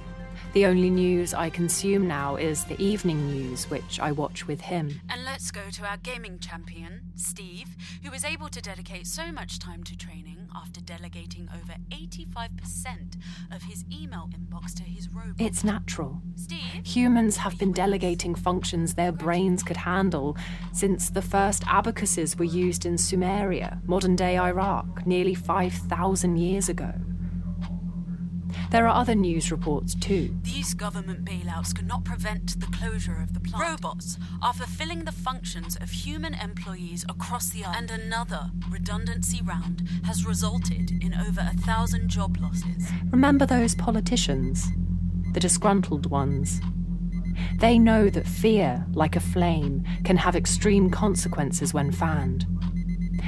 The 0.54 0.66
only 0.66 0.88
news 0.88 1.34
I 1.34 1.50
consume 1.50 2.06
now 2.06 2.36
is 2.36 2.62
the 2.62 2.80
evening 2.80 3.26
news, 3.26 3.68
which 3.68 3.98
I 3.98 4.12
watch 4.12 4.46
with 4.46 4.60
him. 4.60 5.00
And 5.10 5.24
let's 5.24 5.50
go 5.50 5.62
to 5.68 5.84
our 5.84 5.96
gaming 5.96 6.38
champion, 6.38 7.00
Steve, 7.16 7.74
who 8.04 8.12
was 8.12 8.24
able 8.24 8.48
to 8.50 8.60
dedicate 8.60 9.08
so 9.08 9.32
much 9.32 9.58
time 9.58 9.82
to 9.82 9.96
training 9.96 10.46
after 10.54 10.80
delegating 10.80 11.48
over 11.52 11.74
85% 11.90 13.16
of 13.50 13.64
his 13.64 13.84
email 13.92 14.30
inbox 14.30 14.72
to 14.74 14.84
his 14.84 15.08
robot. 15.12 15.40
It's 15.40 15.64
natural. 15.64 16.22
Steve? 16.36 16.86
Humans 16.86 17.38
have 17.38 17.58
been 17.58 17.72
delegating 17.72 18.36
functions 18.36 18.94
their 18.94 19.10
brains 19.10 19.64
could 19.64 19.78
handle 19.78 20.36
since 20.72 21.10
the 21.10 21.22
first 21.22 21.64
abacuses 21.68 22.38
were 22.38 22.44
used 22.44 22.86
in 22.86 22.94
Sumeria, 22.94 23.84
modern 23.88 24.14
day 24.14 24.38
Iraq, 24.38 25.04
nearly 25.04 25.34
5,000 25.34 26.36
years 26.36 26.68
ago. 26.68 26.92
There 28.70 28.86
are 28.88 29.00
other 29.00 29.14
news 29.14 29.52
reports 29.52 29.94
too. 29.94 30.34
These 30.42 30.74
government 30.74 31.24
bailouts 31.24 31.74
cannot 31.74 32.04
prevent 32.04 32.60
the 32.60 32.66
closure 32.66 33.20
of 33.20 33.32
the 33.34 33.40
plant. 33.40 33.62
Robots 33.62 34.18
are 34.42 34.52
fulfilling 34.52 35.04
the 35.04 35.12
functions 35.12 35.76
of 35.76 35.90
human 35.90 36.34
employees 36.34 37.04
across 37.08 37.50
the 37.50 37.64
island, 37.64 37.90
and 37.90 38.02
another 38.02 38.50
redundancy 38.68 39.40
round 39.42 39.88
has 40.04 40.26
resulted 40.26 40.90
in 41.02 41.14
over 41.14 41.40
a 41.40 41.56
thousand 41.58 42.08
job 42.08 42.36
losses. 42.40 42.90
Remember 43.10 43.46
those 43.46 43.74
politicians? 43.74 44.68
The 45.32 45.40
disgruntled 45.40 46.10
ones. 46.10 46.60
They 47.58 47.78
know 47.78 48.10
that 48.10 48.26
fear, 48.26 48.84
like 48.92 49.16
a 49.16 49.20
flame, 49.20 49.84
can 50.04 50.16
have 50.16 50.36
extreme 50.36 50.90
consequences 50.90 51.72
when 51.74 51.92
fanned. 51.92 52.46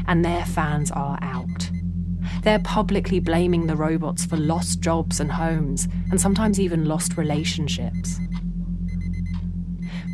And 0.07 0.25
their 0.25 0.45
fans 0.45 0.91
are 0.91 1.19
out. 1.23 1.71
They're 2.47 2.61
publicly 2.61 3.19
blaming 3.19 3.67
the 3.67 3.75
robots 3.75 4.25
for 4.25 4.37
lost 4.37 4.81
jobs 4.81 5.19
and 5.19 5.33
homes, 5.33 5.89
and 6.13 6.21
sometimes 6.21 6.61
even 6.61 6.85
lost 6.85 7.17
relationships. 7.17 8.21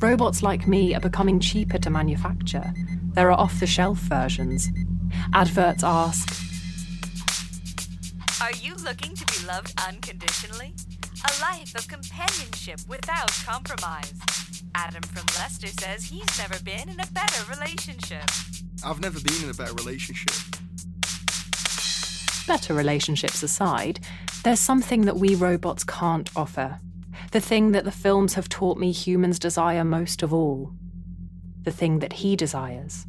Robots 0.01 0.43
like 0.43 0.67
me 0.67 0.95
are 0.95 1.01
becoming 1.01 1.41
cheaper 1.41 1.77
to 1.77 1.91
manufacture. 1.91 2.73
There 3.13 3.31
are 3.31 3.39
off 3.39 3.61
the 3.61 3.67
shelf 3.67 3.99
versions. 3.99 4.71
Adverts 5.35 5.85
ask 5.85 6.27
Are 8.41 8.53
you 8.53 8.77
looking 8.77 9.15
to 9.15 9.27
be 9.27 9.47
loved 9.47 9.75
unconditionally? 9.87 10.73
A 11.29 11.43
life 11.43 11.75
of 11.75 11.87
companionship 11.87 12.81
without 12.89 13.31
compromise. 13.45 14.15
Adam 14.75 15.03
from 15.03 15.27
Leicester 15.39 15.67
says 15.67 16.05
he's 16.05 16.39
never 16.39 16.59
been 16.65 16.89
in 16.89 16.99
a 16.99 17.07
better 17.13 17.53
relationship. 17.53 18.25
I've 18.83 19.03
never 19.03 19.21
been 19.21 19.45
in 19.45 19.51
a 19.51 19.55
better 19.55 19.75
relationship. 19.75 20.33
Better 22.47 22.75
relationships 22.75 23.43
aside, 23.43 24.01
there's 24.45 24.61
something 24.61 25.03
that 25.03 25.17
we 25.17 25.35
robots 25.35 25.85
can't 25.85 26.31
offer. 26.35 26.81
The 27.31 27.41
thing 27.41 27.73
that 27.73 27.85
the 27.85 27.93
films 27.93 28.35
have 28.35 28.49
taught 28.49 28.79
me 28.79 28.91
humans 28.91 29.39
desire 29.39 29.85
most 29.85 30.23
of 30.23 30.35
all. 30.35 30.73
The 31.63 31.71
thing 31.71 32.01
that 32.01 32.15
he 32.15 32.35
desires. 32.35 33.07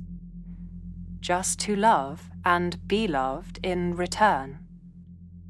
Just 1.19 1.59
to 1.61 1.75
love 1.75 2.29
and 2.45 2.88
be 2.88 3.07
loved 3.07 3.59
in 3.63 3.95
return. 3.95 4.59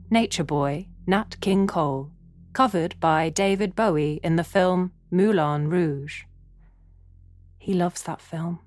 Nature 0.09 0.43
Boy, 0.43 0.87
Nat 1.05 1.35
King 1.41 1.67
Cole, 1.67 2.11
covered 2.53 2.99
by 2.99 3.29
David 3.29 3.75
Bowie 3.75 4.19
in 4.23 4.35
the 4.35 4.43
film 4.43 4.91
Moulin 5.11 5.69
Rouge. 5.69 6.23
He 7.57 7.73
loves 7.73 8.03
that 8.03 8.21
film. 8.21 8.59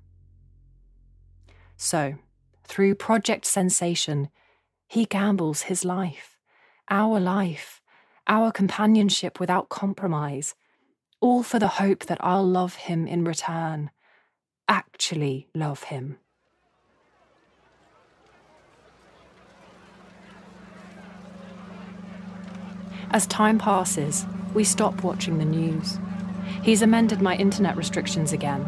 So, 1.77 2.15
through 2.63 2.95
Project 2.95 3.45
Sensation, 3.45 4.29
he 4.87 5.05
gambles 5.05 5.63
his 5.63 5.83
life, 5.83 6.37
our 6.89 7.19
life, 7.19 7.81
our 8.27 8.51
companionship 8.51 9.39
without 9.39 9.69
compromise, 9.69 10.55
all 11.19 11.43
for 11.43 11.59
the 11.59 11.67
hope 11.67 12.05
that 12.05 12.17
I'll 12.21 12.45
love 12.45 12.75
him 12.75 13.05
in 13.05 13.23
return, 13.23 13.91
actually 14.67 15.47
love 15.53 15.83
him. 15.83 16.17
As 23.11 23.25
time 23.27 23.57
passes, 23.57 24.25
we 24.53 24.63
stop 24.63 25.03
watching 25.03 25.37
the 25.37 25.45
news. 25.45 25.97
He's 26.61 26.81
amended 26.81 27.21
my 27.21 27.35
internet 27.35 27.77
restrictions 27.77 28.33
again. 28.33 28.65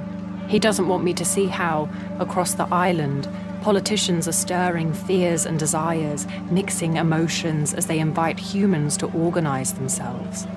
He 0.47 0.59
doesn't 0.59 0.87
want 0.87 1.03
me 1.03 1.13
to 1.13 1.25
see 1.25 1.47
how, 1.47 1.89
across 2.19 2.53
the 2.53 2.67
island, 2.73 3.27
politicians 3.61 4.27
are 4.27 4.33
stirring 4.33 4.93
fears 4.93 5.45
and 5.45 5.59
desires, 5.59 6.25
mixing 6.49 6.97
emotions 6.97 7.73
as 7.73 7.85
they 7.87 7.99
invite 7.99 8.39
humans 8.39 8.97
to 8.97 9.11
organize 9.11 9.73
themselves. 9.73 10.47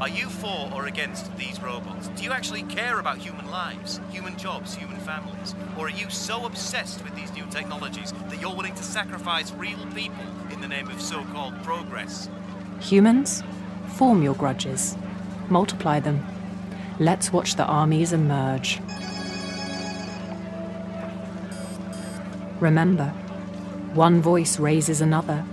Are 0.00 0.08
you 0.08 0.28
for 0.28 0.70
or 0.74 0.86
against 0.86 1.36
these 1.36 1.60
robots? 1.60 2.08
Do 2.08 2.24
you 2.24 2.32
actually 2.32 2.62
care 2.62 2.98
about 3.00 3.18
human 3.18 3.50
lives, 3.50 4.00
human 4.10 4.36
jobs, 4.38 4.74
human 4.74 4.98
families? 5.00 5.54
Or 5.78 5.86
are 5.86 5.90
you 5.90 6.08
so 6.08 6.46
obsessed 6.46 7.04
with 7.04 7.14
these 7.14 7.32
new 7.32 7.44
technologies 7.50 8.12
that 8.28 8.40
you're 8.40 8.54
willing 8.54 8.74
to 8.76 8.82
sacrifice 8.82 9.52
real 9.52 9.84
people 9.94 10.24
in 10.50 10.60
the 10.60 10.68
name 10.68 10.88
of 10.88 11.02
so 11.02 11.22
called 11.24 11.62
progress? 11.62 12.30
Humans, 12.80 13.42
form 13.88 14.22
your 14.22 14.34
grudges, 14.34 14.96
multiply 15.50 16.00
them. 16.00 16.26
Let's 16.98 17.32
watch 17.32 17.56
the 17.56 17.64
armies 17.64 18.12
emerge. 18.14 18.80
Remember, 22.60 23.06
one 23.94 24.20
voice 24.20 24.58
raises 24.58 25.00
another. 25.00 25.44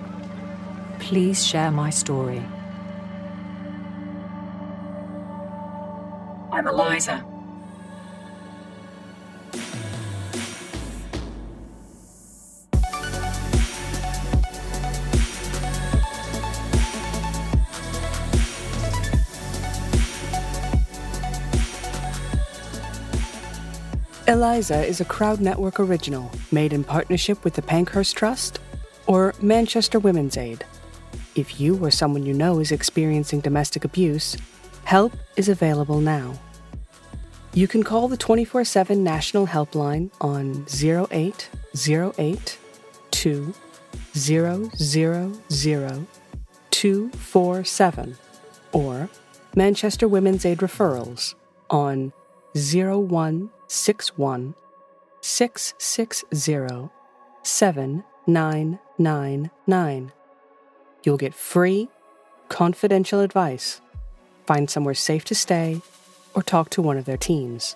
Please 1.00 1.46
share 1.46 1.72
my 1.72 1.90
story. 1.90 2.44
I'm 6.52 6.68
Eliza. 6.68 7.24
Eliza 24.38 24.86
is 24.86 25.02
a 25.02 25.06
Crowd 25.06 25.42
Network 25.42 25.80
original 25.80 26.30
made 26.52 26.72
in 26.72 26.84
partnership 26.84 27.44
with 27.44 27.56
the 27.56 27.62
Pankhurst 27.64 28.16
Trust 28.16 28.60
or 29.08 29.34
Manchester 29.42 29.98
Women's 29.98 30.38
Aid. 30.38 30.64
If 31.34 31.60
you 31.60 31.84
or 31.84 31.90
someone 31.90 32.24
you 32.24 32.36
know 32.36 32.60
is 32.60 32.72
experiencing 32.72 33.40
domestic 33.40 33.84
abuse, 33.84 34.38
help 34.84 35.14
is 35.38 35.50
available 35.50 36.00
now. 36.00 36.40
You 37.56 37.68
can 37.68 37.82
call 37.82 38.08
the 38.08 38.16
24 38.16 38.64
7 38.64 39.04
National 39.04 39.48
Helpline 39.48 40.12
on 40.22 40.68
0808 40.72 42.60
2 43.10 43.54
247 46.70 48.18
or 48.72 49.10
Manchester 49.56 50.08
Women's 50.08 50.46
Aid 50.46 50.60
Referrals 50.60 51.34
on 51.72 52.14
0161 53.68 54.56
660 55.22 56.90
7999. 57.44 60.12
You'll 61.04 61.18
get 61.18 61.34
free, 61.34 61.90
confidential 62.50 63.22
advice, 63.22 63.80
find 64.46 64.70
somewhere 64.70 64.94
safe 64.94 65.24
to 65.26 65.36
stay, 65.36 65.82
or 66.34 66.44
talk 66.44 66.70
to 66.72 66.82
one 66.82 66.98
of 66.98 67.06
their 67.06 67.16
teams. 67.18 67.76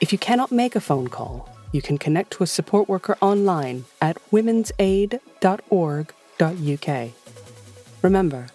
If 0.00 0.12
you 0.12 0.18
cannot 0.18 0.50
make 0.50 0.74
a 0.74 0.80
phone 0.80 1.08
call, 1.08 1.46
you 1.72 1.82
can 1.82 1.98
connect 1.98 2.30
to 2.32 2.42
a 2.42 2.46
support 2.46 2.88
worker 2.88 3.18
online 3.20 3.84
at 4.00 4.16
womensaid.org.uk. 4.30 7.10
Remember, 8.02 8.46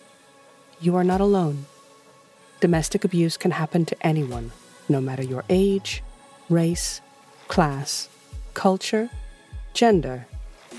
you 0.82 0.96
are 0.96 1.04
not 1.04 1.22
alone. 1.22 1.68
Domestic 2.60 3.06
abuse 3.06 3.38
can 3.38 3.52
happen 3.52 3.86
to 3.86 3.96
anyone, 4.06 4.52
no 4.90 5.00
matter 5.00 5.24
your 5.24 5.46
age, 5.50 6.04
race, 6.50 7.02
class, 7.48 8.10
culture, 8.54 9.10
gender, 9.74 10.28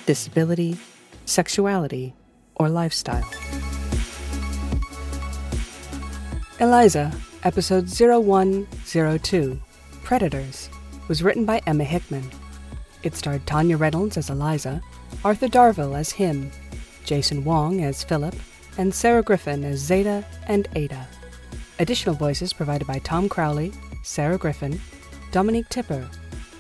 disability, 0.07 0.77
sexuality, 1.25 2.15
or 2.55 2.69
lifestyle. 2.69 3.29
Eliza, 6.61 7.13
episode 7.43 7.89
0102, 7.89 9.61
Predators, 10.03 10.71
was 11.09 11.23
written 11.23 11.45
by 11.45 11.61
Emma 11.67 11.85
Hickman. 11.85 12.31
It 13.03 13.15
starred 13.15 13.47
Tanya 13.47 13.77
Reynolds 13.77 14.17
as 14.17 14.31
Eliza, 14.31 14.81
Arthur 15.25 15.49
Darvill 15.49 15.99
as 15.99 16.13
him, 16.13 16.51
Jason 17.05 17.45
Wong 17.45 17.83
as 17.83 18.03
Philip, 18.03 18.35
and 18.79 18.95
Sarah 18.95 19.23
Griffin 19.23 19.65
as 19.65 19.81
Zeta 19.81 20.25
and 20.47 20.69
Ada. 20.75 21.07
Additional 21.79 22.15
voices 22.15 22.53
provided 22.53 22.87
by 22.87 22.99
Tom 23.01 23.29
Crowley, 23.29 23.73
Sarah 24.03 24.39
Griffin, 24.39 24.81
Dominique 25.37 25.69
Tipper, 25.69 26.09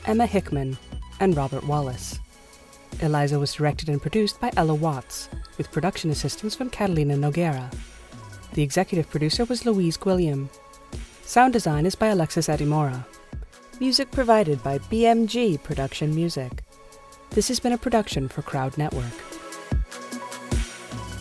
Emma 0.04 0.26
Hickman, 0.26 0.76
and 1.18 1.34
Robert 1.34 1.64
Wallace. 1.64 2.20
Eliza 3.00 3.38
was 3.38 3.54
directed 3.54 3.88
and 3.88 4.02
produced 4.02 4.38
by 4.38 4.52
Ella 4.54 4.74
Watts, 4.74 5.30
with 5.56 5.72
production 5.72 6.10
assistance 6.10 6.54
from 6.54 6.68
Catalina 6.68 7.14
Noguera. 7.14 7.72
The 8.52 8.62
executive 8.62 9.08
producer 9.08 9.46
was 9.46 9.64
Louise 9.64 9.96
Gwilliam. 9.96 10.50
Sound 11.22 11.54
design 11.54 11.86
is 11.86 11.94
by 11.94 12.08
Alexis 12.08 12.48
Adimora. 12.48 13.06
Music 13.80 14.10
provided 14.10 14.62
by 14.62 14.76
BMG 14.76 15.62
Production 15.62 16.14
Music. 16.14 16.62
This 17.30 17.48
has 17.48 17.58
been 17.58 17.72
a 17.72 17.78
production 17.78 18.28
for 18.28 18.42
Crowd 18.42 18.76
Network. 18.76 19.35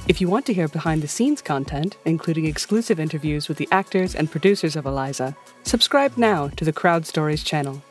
If 0.07 0.21
you 0.21 0.27
want 0.29 0.45
to 0.45 0.53
hear 0.53 0.67
behind 0.67 1.01
the 1.01 1.07
scenes 1.07 1.41
content, 1.41 1.97
including 2.05 2.45
exclusive 2.45 2.99
interviews 2.99 3.47
with 3.47 3.57
the 3.57 3.67
actors 3.71 4.13
and 4.13 4.29
producers 4.29 4.75
of 4.75 4.85
Eliza, 4.85 5.35
subscribe 5.63 6.15
now 6.15 6.47
to 6.49 6.63
the 6.63 6.71
Crowd 6.71 7.07
Stories 7.07 7.43
channel. 7.43 7.81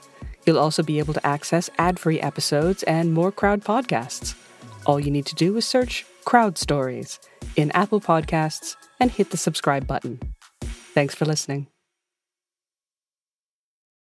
You'll 0.46 0.60
also 0.60 0.84
be 0.84 1.00
able 1.00 1.14
to 1.14 1.26
access 1.26 1.70
ad 1.76 1.98
free 1.98 2.20
episodes 2.20 2.84
and 2.84 3.12
more 3.12 3.32
crowd 3.32 3.64
podcasts. 3.64 4.36
All 4.86 5.00
you 5.00 5.10
need 5.10 5.26
to 5.26 5.34
do 5.34 5.56
is 5.56 5.64
search 5.64 6.06
Crowd 6.24 6.56
Stories 6.56 7.18
in 7.56 7.72
Apple 7.72 8.00
Podcasts 8.00 8.76
and 9.00 9.10
hit 9.10 9.30
the 9.30 9.36
subscribe 9.36 9.88
button. 9.88 10.20
Thanks 10.62 11.16
for 11.16 11.24
listening. 11.24 11.66